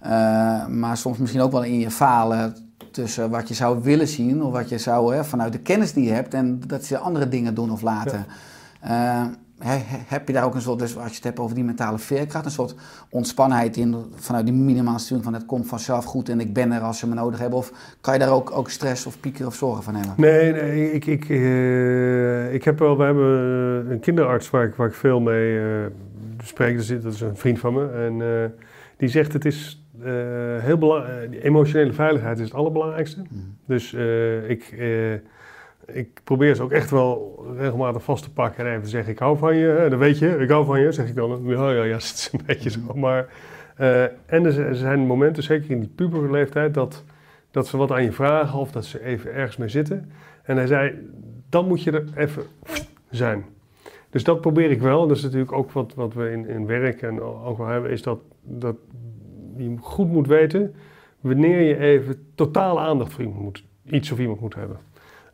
[0.00, 0.10] Eh,
[0.66, 2.56] maar soms misschien ook wel in je falen
[2.90, 6.04] tussen wat je zou willen zien of wat je zou hè, vanuit de kennis die
[6.04, 8.26] je hebt en dat ze andere dingen doen of laten.
[8.80, 9.24] Eh,
[10.06, 12.44] heb je daar ook een soort, dus als je het hebt over die mentale veerkracht,
[12.44, 12.74] een soort
[13.10, 16.80] ontspannenheid in vanuit die minimale sturing van het komt vanzelf goed en ik ben er
[16.80, 17.58] als ze me nodig hebben?
[17.58, 20.14] Of kan je daar ook, ook stress of pieken of zorgen van hebben?
[20.16, 24.88] Nee, nee ik, ik, eh, ik heb wel, we hebben een kinderarts waar ik, waar
[24.88, 25.86] ik veel mee eh,
[26.42, 27.02] spreek.
[27.02, 27.90] Dat is, een vriend van me.
[27.90, 28.50] En eh,
[28.96, 29.84] die zegt het is
[30.60, 33.22] heel belangrijk, emotionele veiligheid is het allerbelangrijkste.
[33.66, 34.74] Dus eh, ik,
[35.92, 39.18] ik probeer ze ook echt wel regelmatig vast te pakken en even te zeggen, ik
[39.18, 39.86] hou van je.
[39.90, 41.40] Dat weet je, ik hou van je, zeg ik dan.
[41.44, 42.80] Ja, ja, ja, het is een beetje zo.
[42.94, 43.28] Maar,
[43.76, 47.04] eh, en er zijn momenten, zeker in die puberleeftijd, dat,
[47.50, 50.12] dat ze wat aan je vragen of dat ze even ergens mee zitten.
[50.42, 50.94] En hij zei,
[51.48, 52.42] dan moet je er even
[53.10, 53.44] zijn.
[54.10, 55.02] Dus dat probeer ik wel.
[55.02, 57.90] En dat is natuurlijk ook wat, wat we in, in werk en ook wel hebben,
[57.90, 58.76] is dat, dat
[59.56, 60.74] je goed moet weten
[61.20, 64.78] wanneer je even totale aandacht voor iemand moet, iets of iemand moet hebben.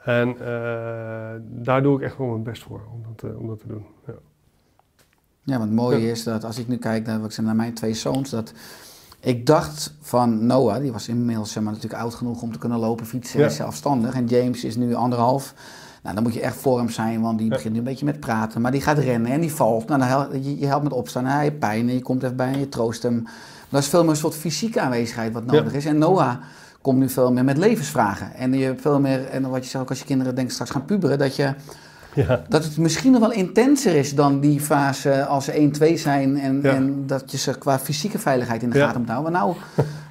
[0.07, 3.61] En eh, daar doe ik echt wel mijn best voor om dat, eh, om dat
[3.61, 3.85] te doen.
[4.07, 4.13] Ja.
[5.43, 6.11] Ja, want het mooie Ja.
[6.11, 8.53] is dat als ik nu kijk naar, ik zeg, naar mijn twee zoons, dat
[9.21, 12.79] ik dacht van Noah, die was inmiddels zeg maar, natuurlijk oud genoeg om te kunnen
[12.79, 13.49] lopen, fietsen, Ja.
[13.49, 14.15] zelfstandig.
[14.15, 15.55] En James is nu anderhalf.
[16.03, 18.21] Nou, dan moet je echt voor hem zijn, want die begint nu een beetje met
[18.21, 18.61] praten.
[18.61, 19.89] Maar die gaat rennen en die valt.
[19.89, 21.25] Nou, dan je helpt met opstaan.
[21.25, 23.25] Hij heeft pijn en je komt even bij en je troost hem.
[23.69, 25.85] Dat is veel meer een soort fysieke aanwezigheid wat nodig is.
[25.85, 26.35] En Noah
[26.87, 28.34] komt nu veel meer met levensvragen.
[28.34, 30.53] En je hebt veel meer, en wat je zegt ook als je kinderen denk ik
[30.53, 31.55] straks gaan puberen, dat je
[32.14, 32.43] Ja.
[32.49, 36.39] dat het misschien nog wel intenser is dan die fase als ze 1, 2 zijn
[36.39, 36.70] en, Ja.
[36.74, 38.84] en dat je ze qua fysieke veiligheid in de Ja.
[38.87, 39.32] gaten moet houden.
[39.32, 39.55] Maar nou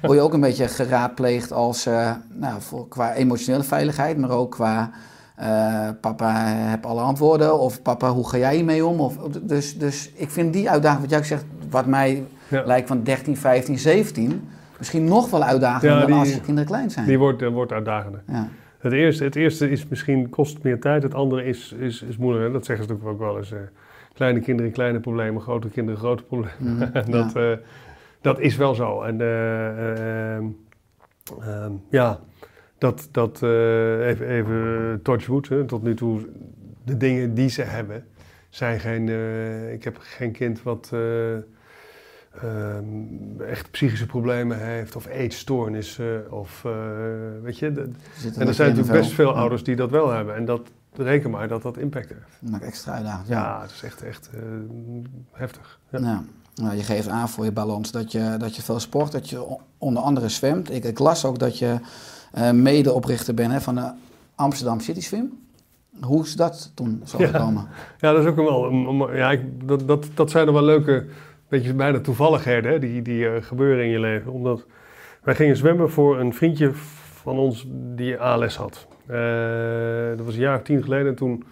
[0.02, 4.50] word je ook een beetje geraadpleegd als, eh, nou, voor, qua emotionele veiligheid, maar ook
[4.50, 4.90] qua
[5.36, 9.00] eh, papa heb alle antwoorden of papa hoe ga jij hiermee om?
[9.00, 13.02] Of, dus, dus ik vind die uitdaging wat jij ook zegt, wat mij lijkt van
[13.02, 14.48] 13, 15, 17,
[14.78, 17.06] misschien nog wel uitdagender Ja, dan als je kinderen klein zijn.
[17.06, 18.22] Die wordt, eh, wordt uitdagender.
[18.26, 18.48] ja.
[18.78, 22.52] Het eerste, het eerste is misschien kost meer tijd, het andere is, is, is moeilijker.
[22.52, 23.52] Dat zeggen ze natuurlijk ook wel eens.
[23.52, 23.58] eh,
[24.14, 26.92] kleine kinderen, kleine problemen, grote kinderen, grote problemen.
[27.04, 27.52] En dat, eh,
[28.20, 29.02] dat is wel zo.
[29.02, 30.44] En ehm,
[31.90, 32.20] ja,
[32.78, 36.20] dat, dat even, even touchwood, hè, tot nu toe,
[36.84, 38.04] de dingen die ze hebben,
[38.48, 39.08] zijn geen,
[39.72, 40.92] ik heb geen kind wat
[42.42, 46.72] eh, ehm, echt psychische problemen heeft of eetstoornissen of eh,
[47.42, 47.80] weet je, de-
[48.38, 50.60] en er zijn natuurlijk best veel ouders die dat wel hebben en dat
[50.96, 52.38] reken maar dat dat impact heeft.
[52.40, 53.28] Dat maakt extra uitdagend.
[53.28, 54.40] Ja, het is echt, echt eh,
[55.32, 55.78] heftig.
[55.90, 56.22] Ja.
[56.54, 59.56] Nou, je geeft aan voor je balans dat je, dat je veel sport, dat je
[59.78, 60.70] onder andere zwemt.
[60.70, 61.76] Ik, ik las ook dat je
[62.32, 63.90] eh, medeoprichter bent hè, van de
[64.34, 65.38] Amsterdam City Swim.
[66.00, 67.26] Hoe is dat toen zo Ja.
[67.26, 67.66] gekomen?
[67.98, 69.14] Ja, dat is ook wel.
[69.14, 71.06] Ja, ik, dat, dat, dat zijn er wel leuke,
[71.48, 74.32] beetje bijna toevalligheden hè, die, die eh, gebeuren in je leven.
[74.32, 74.66] Omdat
[75.22, 78.86] wij gingen zwemmen voor een vriendje van ons die ALS had.
[79.06, 79.16] Eh,
[80.16, 81.06] dat was een jaar of tien geleden.
[81.06, 81.44] En toen,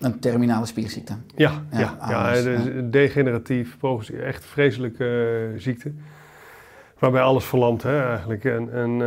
[0.00, 1.12] Een terminale spierziekte.
[1.36, 2.80] ja, Ja, ja, ja, ALS, de- ja.
[2.82, 3.76] degeneratief,
[4.24, 5.04] echt vreselijke
[5.54, 5.92] eh, ziekte.
[6.98, 8.44] Waarbij alles verlamt hè, eigenlijk.
[8.44, 8.98] En, en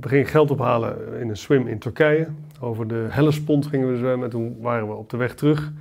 [0.00, 2.26] we gingen geld ophalen in een swim in Turkije.
[2.60, 4.24] Over de Hellespont gingen we zwemmen.
[4.24, 5.72] En toen waren we op de weg terug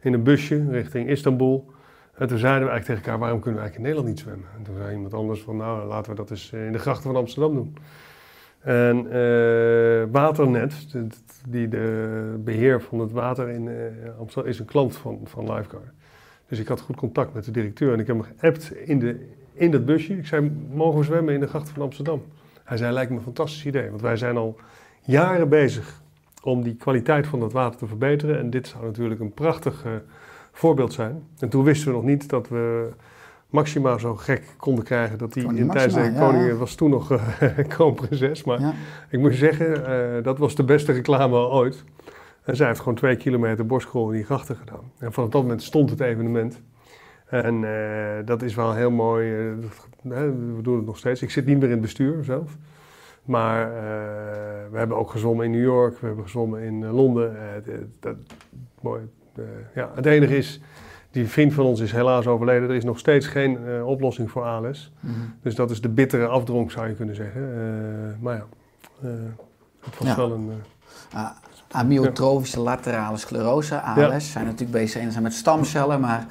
[0.00, 1.72] in een busje richting Istanbul.
[2.14, 4.48] En toen zeiden we eigenlijk tegen elkaar, waarom kunnen we eigenlijk in Nederland niet zwemmen?
[4.58, 7.16] En toen zei iemand anders van, nou laten we dat eens in de grachten van
[7.16, 7.76] Amsterdam doen.
[8.60, 10.72] En eh, Waternet,
[11.48, 13.74] die de beheer van het water in eh,
[14.18, 15.90] Amsterdam, is een klant van, van Lifeguard.
[16.48, 19.28] Dus ik had goed contact met de directeur en ik heb hem geappt in, de,
[19.52, 20.16] in dat busje.
[20.16, 22.22] Ik zei, mogen we zwemmen in de grachten van Amsterdam?
[22.64, 24.56] Hij zei, lijkt me een fantastisch idee, want wij zijn al
[25.00, 26.02] jaren bezig
[26.42, 28.38] om die kwaliteit van dat water te verbeteren.
[28.38, 29.92] En dit zou natuurlijk een prachtig eh,
[30.54, 31.22] voorbeeld zijn.
[31.38, 32.90] En toen wisten we nog niet dat we
[33.54, 36.54] Maxima zo gek konden krijgen dat die in tijdens de koningin ja.
[36.54, 37.18] was toen nog
[37.68, 38.44] kroonprinses.
[38.44, 38.72] Maar Ja.
[39.08, 41.84] ik moet zeggen, eh, dat was de beste reclame ooit.
[42.42, 44.92] En zij heeft gewoon twee kilometer borstkrol in die grachten gedaan.
[44.98, 46.62] En vanaf dat moment stond het evenement.
[47.26, 49.30] En eh, dat is wel heel mooi.
[50.02, 51.22] we doen het nog steeds.
[51.22, 52.56] Ik zit niet meer in het bestuur zelf.
[53.24, 53.72] Maar
[54.70, 55.98] we hebben ook gezwommen in New York.
[55.98, 57.36] We hebben gezwommen in Londen.
[58.00, 58.16] Dat,
[58.80, 59.02] mooi.
[59.38, 60.60] Eh, ja, het enige is,
[61.10, 62.68] die vriend van ons is helaas overleden.
[62.68, 64.92] Er is nog steeds geen eh, oplossing voor ALS.
[65.00, 65.12] Mhm.
[65.42, 67.42] Dus dat is de bittere afdronk, zou je kunnen zeggen.
[67.42, 68.46] Eh, maar ja,
[69.80, 70.16] het was Ja.
[70.16, 70.50] wel een...
[71.70, 76.26] Amyotrofische laterale sclerose, ALS, zijn natuurlijk bezig enerzijds met stamcellen, maar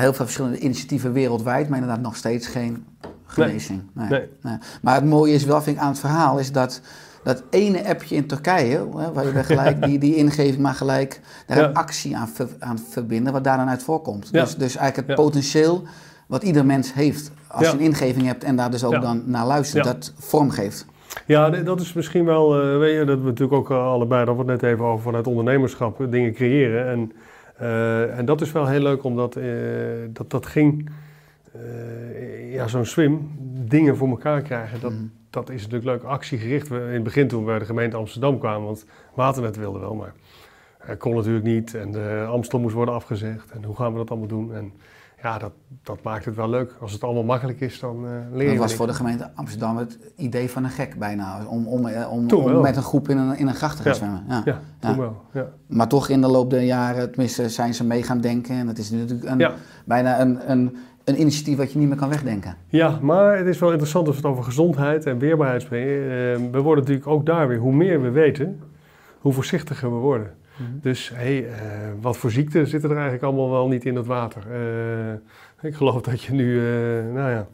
[0.00, 2.86] heel veel verschillende initiatieven wereldwijd, maar inderdaad nog steeds geen
[3.26, 3.82] genezing.
[3.92, 4.08] Nee.
[4.08, 4.28] Nee.
[4.42, 4.58] Nee.
[4.82, 6.80] Maar het mooie is wel, vind ik, aan het verhaal, is dat
[7.26, 11.58] dat ene appje in Turkije, hè, waar je gelijk die, die ingeving maar gelijk daar
[11.58, 14.32] een actie aan, ver- aan verbinden, wat daar dan uit voorkomt.
[14.32, 15.82] Dus, dus eigenlijk het potentieel
[16.26, 19.46] wat ieder mens heeft, als je een ingeving hebt en daar dus ook dan naar
[19.46, 20.86] luistert, dat vormgeeft.
[21.26, 24.34] Ja, dat is misschien wel, eh, weet je, dat we natuurlijk ook eh, allebei, dat
[24.34, 26.86] we het net even over vanuit ondernemerschap dingen creëren.
[26.88, 27.12] En,
[27.58, 29.38] eh, en dat is wel heel leuk, omdat
[30.12, 30.90] dat, dat ging,
[32.50, 33.30] ja, zo'n swim,
[33.68, 35.02] dingen voor elkaar krijgen, dat, Mhm.
[35.36, 36.68] Dat is natuurlijk leuk actiegericht.
[36.68, 38.84] We, in het begin toen we bij de gemeente Amsterdam kwamen, want
[39.14, 40.12] Waternet wilde wel, maar
[40.78, 41.74] het kon natuurlijk niet.
[41.74, 43.50] En de Amstel moest worden afgezegd.
[43.50, 44.54] En hoe gaan we dat allemaal doen?
[44.54, 44.72] En
[45.22, 46.76] ja, dat, dat maakt het wel leuk.
[46.80, 49.76] Als het allemaal makkelijk is, dan eh leer je Dat was voor de gemeente Amsterdam
[49.76, 51.46] het idee van een gek bijna.
[51.46, 53.98] Om, om, eh, om, met een groep in een, in een gracht te gaan Ja.
[53.98, 54.24] zwemmen.
[54.28, 54.60] Ja.
[54.80, 55.22] Ja, wel.
[55.32, 55.46] Ja.
[55.66, 58.54] Maar toch in de loop der jaren, tenminste, zijn ze mee gaan denken.
[58.54, 59.50] En het is natuurlijk een,
[59.84, 60.76] bijna een, een,
[61.06, 62.56] een initiatief wat je niet meer kan wegdenken.
[62.68, 66.02] Ja, maar het is wel interessant als we het over gezondheid en weerbaarheid spreken.
[66.02, 68.60] Eh, we worden natuurlijk ook daar weer, hoe meer we weten,
[69.18, 70.34] hoe voorzichtiger we worden.
[70.80, 71.54] Dus hey, eh,
[72.00, 74.42] wat voor ziekten zitten er eigenlijk allemaal wel niet in dat water?
[74.50, 76.60] Eh, ik geloof dat je nu,
[77.12, 77.46] nou ja,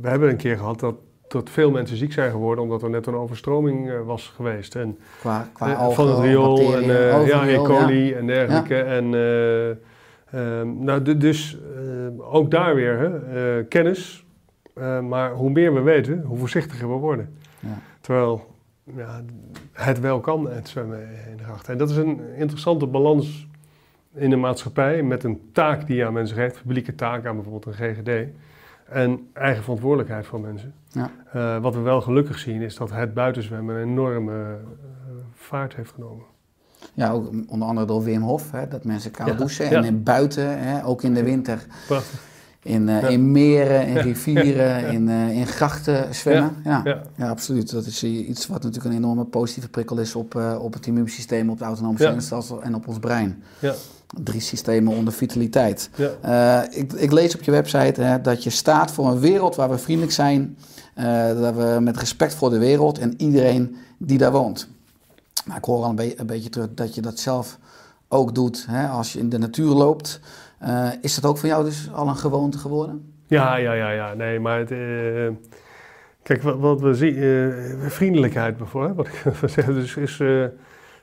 [0.00, 0.94] we hebben een keer gehad dat,
[1.28, 4.74] dat veel mensen ziek zijn geworden omdat er net een overstroming was geweest.
[4.74, 6.84] En, Qua, qua algen, van het riool en
[7.26, 7.56] ja, E.
[7.56, 8.76] coli en dergelijke.
[8.76, 9.10] En,
[10.30, 14.26] eh, ehm, nou, du- dus eh, ook daar weer hè, eh, kennis.
[14.74, 17.34] Eh, maar hoe meer we weten, hoe voorzichtiger we worden.
[17.60, 17.78] Ja.
[18.00, 18.46] Terwijl
[18.96, 19.22] ja,
[19.72, 21.00] het wel kan, het zwemmen
[21.30, 21.68] in de gracht.
[21.68, 23.48] En dat is een interessante balans
[24.14, 27.66] in de maatschappij met een taak die je aan mensen geeft, publieke taak aan bijvoorbeeld
[27.66, 28.28] een GGD.
[28.88, 30.74] En eigen verantwoordelijkheid van mensen.
[31.32, 31.60] Ja.
[31.60, 34.56] Wat we wel gelukkig zien is dat het buitenzwemmen een enorme
[35.34, 36.24] vaart heeft genomen.
[36.98, 39.70] Ja, ook onder andere door Wim Hof, hè, dat mensen koud Ja, douchen.
[39.70, 42.20] En in buiten, hè, ook in de winter, Prachtig.
[42.62, 43.08] in, eh, Ja.
[43.08, 46.56] in meren, in rivieren, In, eh, in grachten zwemmen.
[46.64, 47.02] Ja.
[47.16, 47.28] Ja.
[47.28, 47.70] Absoluut.
[47.70, 51.50] Dat is eh, iets wat natuurlijk een enorme positieve prikkel is op, op het immuunsysteem,
[51.50, 53.42] op het autonome zenuwstelsel en op ons brein.
[53.58, 53.74] Ja.
[54.22, 55.90] Drie systemen onder vitaliteit.
[56.22, 56.68] Ja.
[56.70, 59.78] Ik, ik lees op je website hè, dat je staat voor een wereld waar we
[59.78, 60.56] vriendelijk zijn,
[61.40, 64.68] dat we met respect voor de wereld en iedereen die daar woont.
[65.46, 67.58] Maar ik hoor al een, be- een beetje terug dat je dat zelf
[68.08, 70.20] ook doet hè, als je in de natuur loopt.
[70.58, 73.12] Eh, is dat ook voor jou dus al een gewoonte geworden?
[73.26, 74.14] Ja, ja, ja, ja.
[74.14, 75.28] Nee, maar het, eh,
[76.22, 79.06] kijk, wat, wat we zien, eh, vriendelijkheid bijvoorbeeld, wat
[79.42, 80.20] ik zeggen, dus is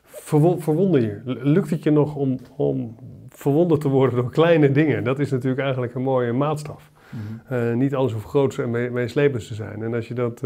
[0.03, 1.21] verwo- verwonder je.
[1.25, 2.95] Lukt het je nog om, om
[3.29, 5.03] verwonderd te worden door kleine dingen?
[5.03, 6.91] Dat is natuurlijk eigenlijk een mooie maatstaf.
[7.47, 9.83] Eh, niet alles hoeft groots en mee- meeslepends te zijn.
[9.83, 10.41] En als je dat,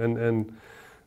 [0.00, 0.48] en, en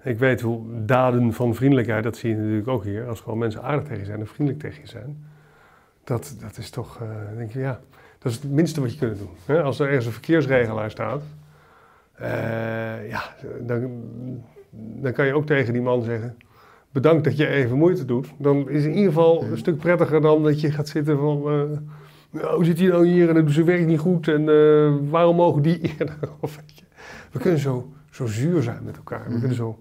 [0.03, 3.63] ik weet hoe daden van vriendelijkheid, dat zie je natuurlijk ook hier, als gewoon mensen
[3.63, 5.25] aardig tegen je zijn en vriendelijk tegen je zijn.
[6.03, 7.79] Dat, dat is toch, eh, denk je, ja,
[8.19, 9.29] dat is het minste wat je kunt doen.
[9.45, 9.61] Hè?
[9.61, 11.21] Als er ergens een verkeersregelaar staat,
[12.13, 13.23] eh, ja,
[13.61, 14.03] dan,
[14.71, 16.37] dan kan je ook tegen die man zeggen,
[16.91, 18.27] bedankt dat je even moeite doet.
[18.37, 21.41] Dan is het in ieder geval een stuk prettiger dan dat je gaat zitten van,
[22.29, 24.45] nou, hoe zit hij nou hier en doet zijn werk niet goed en
[25.09, 26.17] waarom mogen die eerder?
[26.39, 26.85] Of weet je,
[27.31, 29.79] we kunnen zo, zo zuur zijn met elkaar, we kunnen zo,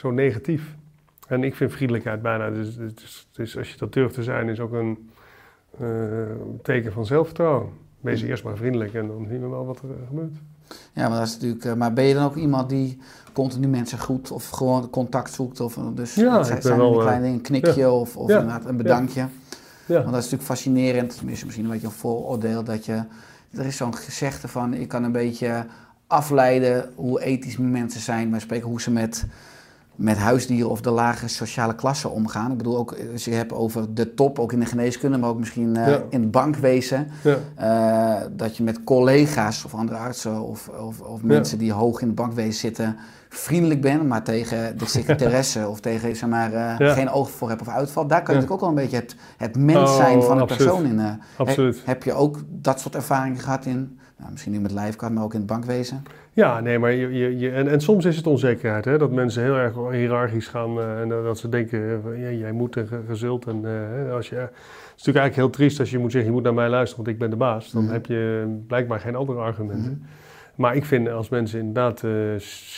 [0.00, 0.76] zo negatief.
[1.28, 4.60] En ik vind vriendelijkheid bijna, dus, dus, dus als je dat durft te zijn, is
[4.60, 5.10] ook een
[5.78, 5.86] eh,
[6.62, 7.68] teken van zelfvertrouwen.
[8.00, 10.34] Wees eerst maar vriendelijk en dan zien we wel wat er eh, gebeurt.
[10.92, 12.98] Ja, maar, dat is natuurlijk, eh, maar ben je dan ook iemand die
[13.32, 15.60] continu mensen groet of gewoon contact zoekt?
[15.60, 18.38] Of, dus Ja, zijn, zijn wel, die kleine dingen, een knikje of, of Ja.
[18.38, 19.20] inderdaad een bedankje.
[19.86, 19.94] Ja.
[19.94, 23.04] Want dat is natuurlijk fascinerend, tenminste misschien een beetje een vooroordeel, dat je,
[23.50, 25.66] er is zo'n gezegde van, ik kan een beetje
[26.06, 29.26] afleiden hoe ethisch mensen zijn, maar spreken hoe ze met,
[30.00, 32.50] met huisdieren of de lage sociale klasse omgaan.
[32.50, 35.38] Ik bedoel ook, als je hebt over de top, ook in de geneeskunde, maar ook
[35.38, 36.02] misschien eh, Ja.
[36.08, 37.08] in het bankwezen.
[37.22, 37.36] Ja.
[37.54, 42.06] eh, dat je met collega's of andere artsen of, of, of mensen die hoog in
[42.06, 42.96] het bankwezen zitten,
[43.28, 47.60] vriendelijk bent, maar tegen de secretaresse of tegen zeg maar, eh, geen oog voor hebt
[47.60, 48.08] of uitvalt.
[48.08, 50.42] Daar kan je natuurlijk ook wel een beetje het, het mens zijn Oh, van een
[50.42, 50.68] absoluut.
[50.72, 51.00] persoon in.
[51.00, 51.10] eh.
[51.36, 51.74] Absoluut.
[51.76, 55.24] He- heb je ook dat soort ervaringen gehad in, nou, misschien niet met lijfkaart, maar
[55.24, 56.02] ook in het bankwezen?
[56.32, 59.42] Ja, nee, maar je, je, je, en, en soms is het onzekerheid, hè, dat mensen
[59.42, 62.76] heel erg hiërarchisch gaan eh, en dat dat ze denken, eh, van, ja, jij moet
[62.76, 63.46] en ge- gezult.
[63.46, 64.50] En eh, als je, het
[64.96, 67.14] is natuurlijk eigenlijk heel triest als je moet zeggen, je moet naar mij luisteren, want
[67.16, 67.70] ik ben de baas.
[67.72, 67.92] Dan Mhm.
[67.92, 70.04] heb je blijkbaar geen andere argumenten.
[70.54, 72.10] Maar ik vind als mensen inderdaad eh,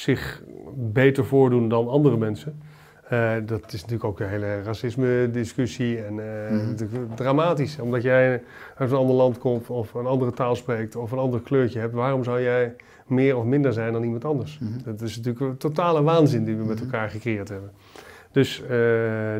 [0.02, 0.42] zich
[0.74, 2.60] beter voordoen dan andere mensen,
[3.08, 6.66] eh, dat is natuurlijk ook een hele racisme-discussie en eh, Mhm.
[6.68, 7.78] natuurlijk dramatisch.
[7.80, 8.42] Omdat jij
[8.76, 11.94] uit een ander land komt of een andere taal spreekt of een ander kleurtje hebt,
[11.94, 12.74] waarom zou jij
[13.06, 14.58] meer of minder zijn dan iemand anders?
[14.58, 14.70] Mhm.
[14.84, 17.70] Dat is natuurlijk een totale waanzin die we met elkaar gecreëerd hebben.
[18.30, 18.68] Dus eh,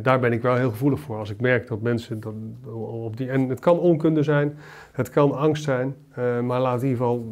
[0.03, 1.17] daar ben ik wel heel gevoelig voor.
[1.17, 2.35] Als ik merk dat mensen dat,
[2.75, 3.31] op die.
[3.31, 4.57] En het kan onkunde zijn,
[4.93, 7.27] het kan angst zijn, eh, maar laat het in ieder geval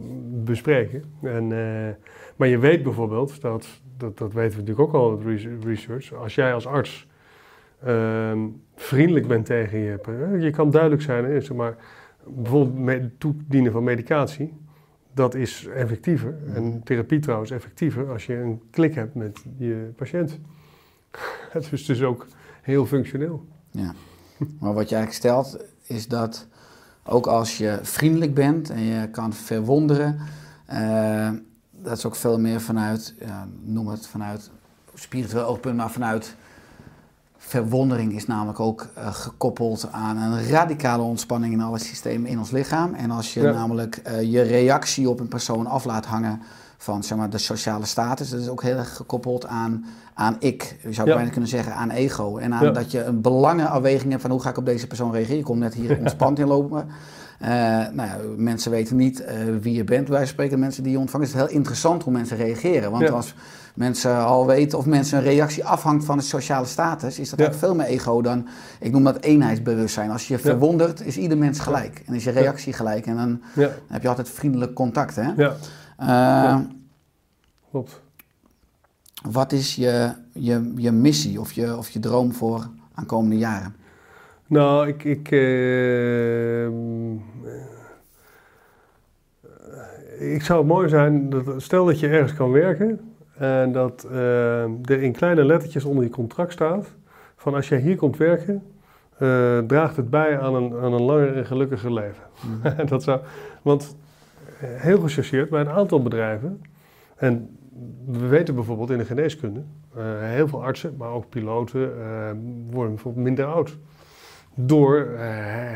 [0.44, 1.04] bespreken.
[1.22, 1.94] En, eh,
[2.36, 3.66] maar je weet bijvoorbeeld, dat,
[3.96, 7.06] dat, dat weten we natuurlijk ook al uit res- research, als jij als arts
[7.84, 8.38] ehm,
[8.76, 9.98] vriendelijk bent tegen je.
[10.40, 11.76] Je kan duidelijk zijn, zeg maar,
[12.26, 14.52] bijvoorbeeld me- toedienen van medicatie.
[15.14, 20.38] Dat is effectiever, en therapie trouwens effectiever, als je een klik hebt met je patiënt.
[21.52, 22.26] Het is dus ook
[22.62, 23.46] heel functioneel.
[23.70, 23.94] Ja.
[24.58, 26.46] Maar wat je eigenlijk stelt is dat
[27.04, 30.18] ook als je vriendelijk bent en je kan verwonderen,
[30.66, 31.30] eh,
[31.70, 34.50] dat is ook veel meer vanuit, ja, noem het vanuit
[34.94, 36.36] spiritueel oogpunt, maar vanuit
[37.50, 42.50] verwondering is namelijk ook eh, gekoppeld aan een radicale ontspanning in alle systemen in ons
[42.50, 42.94] lichaam.
[42.94, 43.52] En als je Ja.
[43.52, 46.40] namelijk eh, je reactie op een persoon af laat hangen
[46.78, 49.84] van zeg maar, de sociale status, dat is ook heel erg gekoppeld aan,
[50.14, 50.78] aan ik.
[50.82, 51.14] Je zou Ja.
[51.14, 52.36] bijna kunnen zeggen aan ego.
[52.36, 52.70] En aan Ja.
[52.70, 55.36] dat je een belangenafweging hebt van hoe ga ik op deze persoon reageren.
[55.36, 56.80] Je komt net hier ontspannen inlopen.
[56.80, 56.94] Eh
[57.92, 61.26] nou ja, mensen weten niet eh, wie je bent, wij spreken mensen die je ontvangt.
[61.26, 62.90] Het is heel interessant hoe mensen reageren.
[62.90, 63.10] Want Ja.
[63.10, 63.34] als
[63.74, 67.44] mensen al weten of mensen een reactie afhangt van de sociale status, is dat Ja.
[67.44, 68.48] eigenlijk veel meer ego dan,
[68.80, 70.10] ik noem dat eenheidsbewustzijn.
[70.10, 72.02] Als je je verwondert, is ieder mens gelijk.
[72.06, 73.06] En is je reactie gelijk.
[73.06, 75.16] En dan Ja, heb je altijd vriendelijk contact.
[75.16, 75.30] Hè?
[75.36, 75.56] ja
[75.96, 76.58] Eh,
[77.70, 78.00] klopt.
[79.30, 83.74] Wat is je, je, je missie of je, of je droom voor aankomende jaren?
[84.50, 85.04] Nou, ik.
[85.04, 86.72] ik ehm,
[90.18, 93.00] eh, ik zou het mooi zijn, dat, stel dat je ergens kan werken
[93.38, 96.96] en dat ehm, er in kleine lettertjes onder je contract staat
[97.36, 98.62] van als jij hier komt werken,
[99.18, 102.24] eh, draagt het bij aan een, aan een langer en gelukkiger leven.
[102.88, 103.20] dat zou,
[103.62, 103.96] want
[104.60, 106.62] eh, heel gechargeerd bij een aantal bedrijven,
[107.16, 107.58] en
[108.06, 109.62] we weten bijvoorbeeld in de geneeskunde,
[109.94, 112.30] eh, heel veel artsen, maar ook piloten, eh,
[112.70, 113.78] worden bijvoorbeeld minder oud.
[114.66, 115.20] Door eh,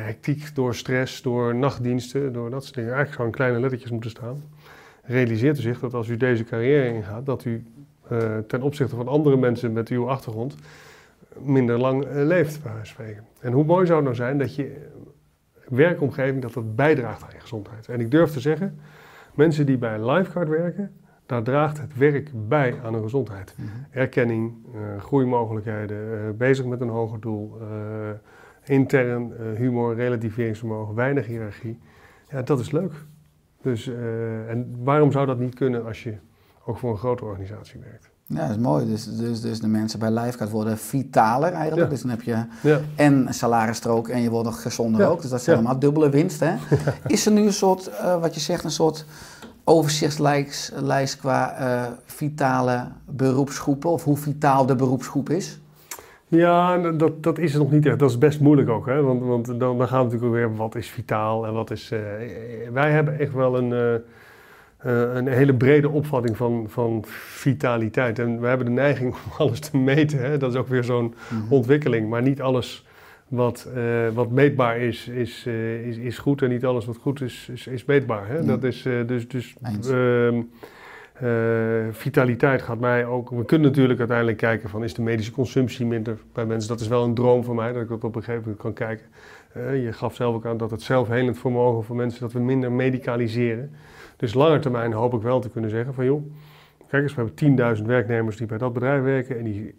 [0.05, 2.95] hectiek, door stress, door nachtdiensten, door dat soort dingen.
[2.95, 4.43] Eigenlijk in kleine lettertjes moeten staan.
[5.03, 7.65] Realiseert u zich dat als u deze carrière ingaat, dat u
[8.09, 10.57] eh, ten opzichte van andere mensen met uw achtergrond
[11.39, 13.25] minder lang eh, leeft, bij wijze van spreken.
[13.41, 14.89] En hoe mooi zou het nou zijn dat je
[15.69, 17.89] werkomgeving dat dat bijdraagt aan je gezondheid.
[17.89, 18.81] En ik durf te zeggen,
[19.35, 20.93] mensen die bij een Lifeguard werken,
[21.27, 23.55] daar draagt het werk bij aan hun gezondheid.
[23.91, 27.59] Erkenning, eh, groeimogelijkheden, bezig met een hoger doel,
[28.65, 31.79] intern eh, humor, relativeringsvermogen, weinig hiërarchie.
[32.31, 32.93] Ja, dat is leuk.
[33.63, 36.15] Dus, eh, en waarom zou dat niet kunnen als je
[36.65, 38.11] ook voor een grote organisatie werkt?
[38.27, 38.87] Ja, dat is mooi.
[38.87, 41.83] Dus, dus, dus de mensen bij Lifecard worden vitaler eigenlijk.
[41.83, 41.89] Ja.
[41.89, 42.81] Dus dan heb je Ja.
[42.97, 45.07] en een salarisstrook en je wordt nog gezonder Ja.
[45.07, 45.21] ook.
[45.21, 46.41] Dus dat is helemaal dubbele winst.
[46.41, 46.55] Hè?
[47.07, 49.05] Is er nu een soort, eh, wat je zegt, een soort
[49.65, 51.57] overzichtslijst lijst qua
[52.05, 53.91] vitale beroepsgroepen?
[53.91, 55.61] Of hoe vitaal de beroepsgroep is?
[56.37, 57.99] Ja, dat, dat is het nog niet echt.
[57.99, 58.87] Dat is best moeilijk ook.
[58.87, 59.03] Hè?
[59.03, 61.91] Want, want dan, dan gaan we natuurlijk weer wat is vitaal en wat is...
[61.91, 62.01] eh,
[62.73, 68.19] wij hebben echt wel een, eh, eh, een hele brede opvatting van, van vitaliteit.
[68.19, 70.19] En we hebben de neiging om alles te meten.
[70.19, 70.37] Hè?
[70.37, 71.15] Dat is ook weer zo'n
[71.49, 72.09] ontwikkeling.
[72.09, 72.87] Maar niet alles
[73.29, 73.69] wat,
[74.15, 75.47] wat meetbaar is, is,
[75.87, 76.43] is, is goed.
[76.43, 78.29] En niet alles wat goed is, is, is meetbaar.
[78.29, 78.39] Hè?
[78.39, 78.43] Ja.
[78.43, 79.29] Dat is dus...
[79.29, 79.55] dus
[81.15, 81.29] Eh,
[81.91, 83.31] vitaliteit gaat mij ook.
[83.31, 86.69] We kunnen natuurlijk uiteindelijk kijken van is de medische consumptie minder bij mensen.
[86.69, 88.73] Dat is wel een droom voor mij dat ik dat op een gegeven moment kan
[88.73, 89.07] kijken.
[89.53, 92.73] Eh, je gaf zelf ook aan dat het zelfhelend vermogen voor mensen dat we minder
[92.73, 93.71] medicaliseren.
[94.17, 96.23] Dus langer termijn hoop ik wel te kunnen zeggen van joh,
[96.89, 99.75] kijk eens, we hebben 10.000 werknemers die bij dat bedrijf werken en die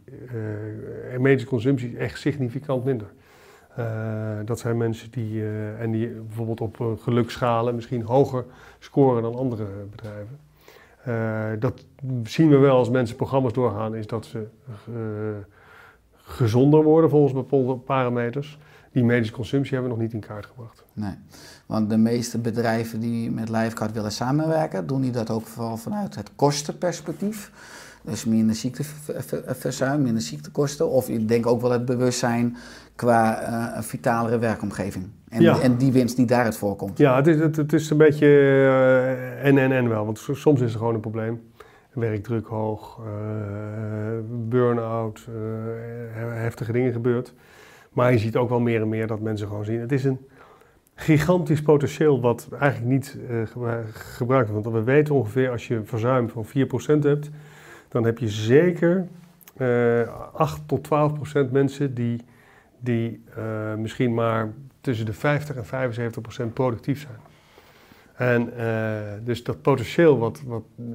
[1.12, 3.08] eh, medische consumptie is echt significant minder.
[4.46, 5.44] Dat zijn mensen die,
[5.80, 8.46] en die bijvoorbeeld op geluksschalen misschien hoger
[8.80, 10.45] scoren dan andere bedrijven.
[11.06, 11.86] Eh, dat
[12.24, 14.94] zien we wel als mensen programma's doorgaan, is dat ze eh,
[16.14, 18.58] gezonder worden volgens bepaalde parameters.
[18.92, 20.84] Die medische consumptie hebben we nog niet in kaart gebracht.
[20.94, 21.14] Nee,
[21.66, 26.16] want de meeste bedrijven die met Livecard willen samenwerken, doen die dat ook vooral vanuit
[26.16, 27.52] het kostenperspectief.
[28.02, 30.90] Dus minder ziekteverzuim, minder ziektekosten.
[30.90, 32.58] Of ik denk ook wel het bewustzijn
[32.96, 35.10] qua uh, een vitalere werkomgeving.
[35.36, 35.60] En, Ja.
[35.60, 36.98] en die winst die daaruit voorkomt.
[36.98, 40.06] Ja, het is, het, het is een beetje eh, en en en wel.
[40.06, 41.42] Want soms is er gewoon een probleem.
[41.94, 43.12] Werkdruk hoog, eh,
[44.30, 45.34] burn-out, eh,
[46.12, 47.34] he- heftige dingen gebeurt.
[47.94, 49.80] Maar je ziet ook wel meer en meer dat mensen gewoon zien.
[49.80, 50.20] Het is een
[50.96, 54.64] gigantisch potentieel wat eigenlijk niet gebru- gebruikt wordt.
[54.66, 57.30] Want we weten ongeveer als je verzuim van 4% hebt,
[57.90, 59.08] dan heb je zeker
[59.58, 60.02] eh
[60.34, 62.26] 8 tot 12% mensen die,
[62.80, 63.24] die
[63.78, 64.52] misschien maar
[64.86, 67.20] tussen de 50 en 75 procent productief zijn.
[68.16, 70.86] En eh, dus dat potentieel wat, wat eh,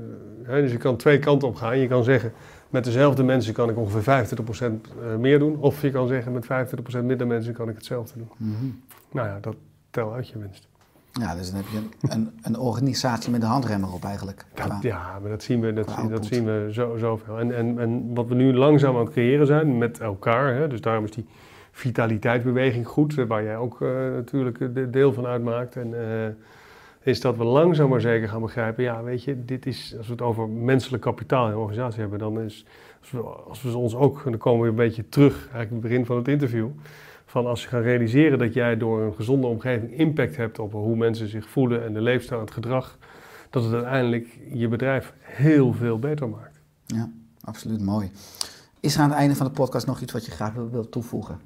[0.42, 1.78] hè, dus je kan twee kanten op gaan.
[1.78, 2.32] Je kan zeggen,
[2.68, 5.56] met dezelfde mensen kan ik ongeveer 25 procent eh, meer doen.
[5.56, 8.30] Of je kan zeggen, met 25 procent minder mensen kan ik hetzelfde doen.
[8.36, 8.66] Mhm.
[9.12, 9.56] Nou ja, dat
[9.90, 10.68] tel uit je winst.
[11.12, 14.44] Ja, dus dan heb je een, een, een organisatie met de handremmer op eigenlijk.
[14.54, 17.38] Dat, ja, maar dat zien we, dat zien, dat zien we zo, zoveel.
[17.38, 20.80] En, en, en wat we nu langzaam aan het creëren zijn met elkaar, hè, dus
[20.80, 21.26] daarom is die
[21.80, 25.76] vitaliteitsbeweging goed, eh, waar jij ook eh, natuurlijk de- deel van uitmaakt.
[25.76, 26.28] En, eh,
[27.02, 30.12] is dat we langzaam maar zeker gaan begrijpen, ja, weet je, dit is, als we
[30.12, 32.64] het over menselijk kapitaal in een organisatie hebben, dan is,
[33.48, 36.28] als we, ons ook, dan komen we een beetje terug, eigenlijk het begin van het
[36.28, 36.68] interview,
[37.24, 40.96] van als je gaat realiseren dat jij door een gezonde omgeving impact hebt op hoe
[40.96, 42.98] mensen zich voelen en de leefstijl en het gedrag,
[43.50, 46.60] dat het uiteindelijk je bedrijf heel veel beter maakt.
[46.86, 47.10] Ja,
[47.44, 48.10] absoluut mooi.
[48.80, 50.90] Is er aan het einde van de podcast nog iets wat je graag wil- wilt
[50.92, 51.40] toevoegen?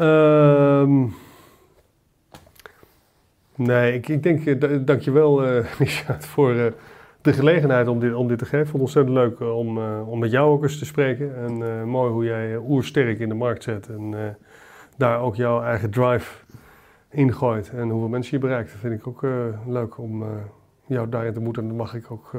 [0.00, 1.06] Ehm
[3.54, 6.72] nee, ik, ik denk, dankjewel eh Richard voor eh,
[7.22, 8.66] de gelegenheid om dit, om dit te geven.
[8.66, 11.36] Vond het ontzettend leuk eh, om, eh, om met jou ook eens te spreken.
[11.36, 14.36] En mooi hoe jij oersterk in de markt zet en
[14.96, 16.44] daar ook jouw eigen drive
[17.10, 17.70] in gooit.
[17.70, 19.26] En hoeveel mensen je bereikt, dat vind ik ook
[19.66, 20.24] leuk om
[20.86, 21.62] jou daarin te moeten.
[21.62, 22.32] En dat mag ik ook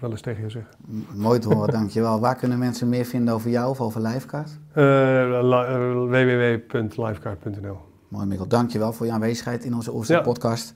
[0.00, 1.40] wel eens tegen je zeggen.
[1.40, 2.20] Te horen, dankjewel.
[2.20, 4.50] Waar kunnen mensen meer vinden over jou of over Livecard?
[4.72, 7.78] Eh, eh, www.livecard.nl
[8.08, 10.20] Mooi Mikkel, dankjewel voor je aanwezigheid in onze Ja.
[10.20, 10.72] podcast.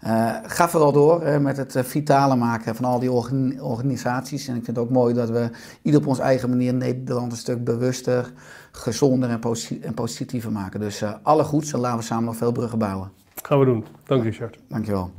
[0.00, 4.48] Eh, ga vooral door met het vitale maken van al die organ- organisaties.
[4.48, 5.50] En ik vind het ook mooi dat we
[5.82, 8.32] ieder op onze eigen manier Nederland een stuk bewuster,
[8.72, 10.80] gezonder en, posi- en positiever maken.
[10.80, 13.10] Dus alle goeds en laten we samen nog veel bruggen bouwen.
[13.42, 13.84] Gaan we doen.
[14.04, 14.58] Dank Richard.
[14.68, 15.10] Dankjewel.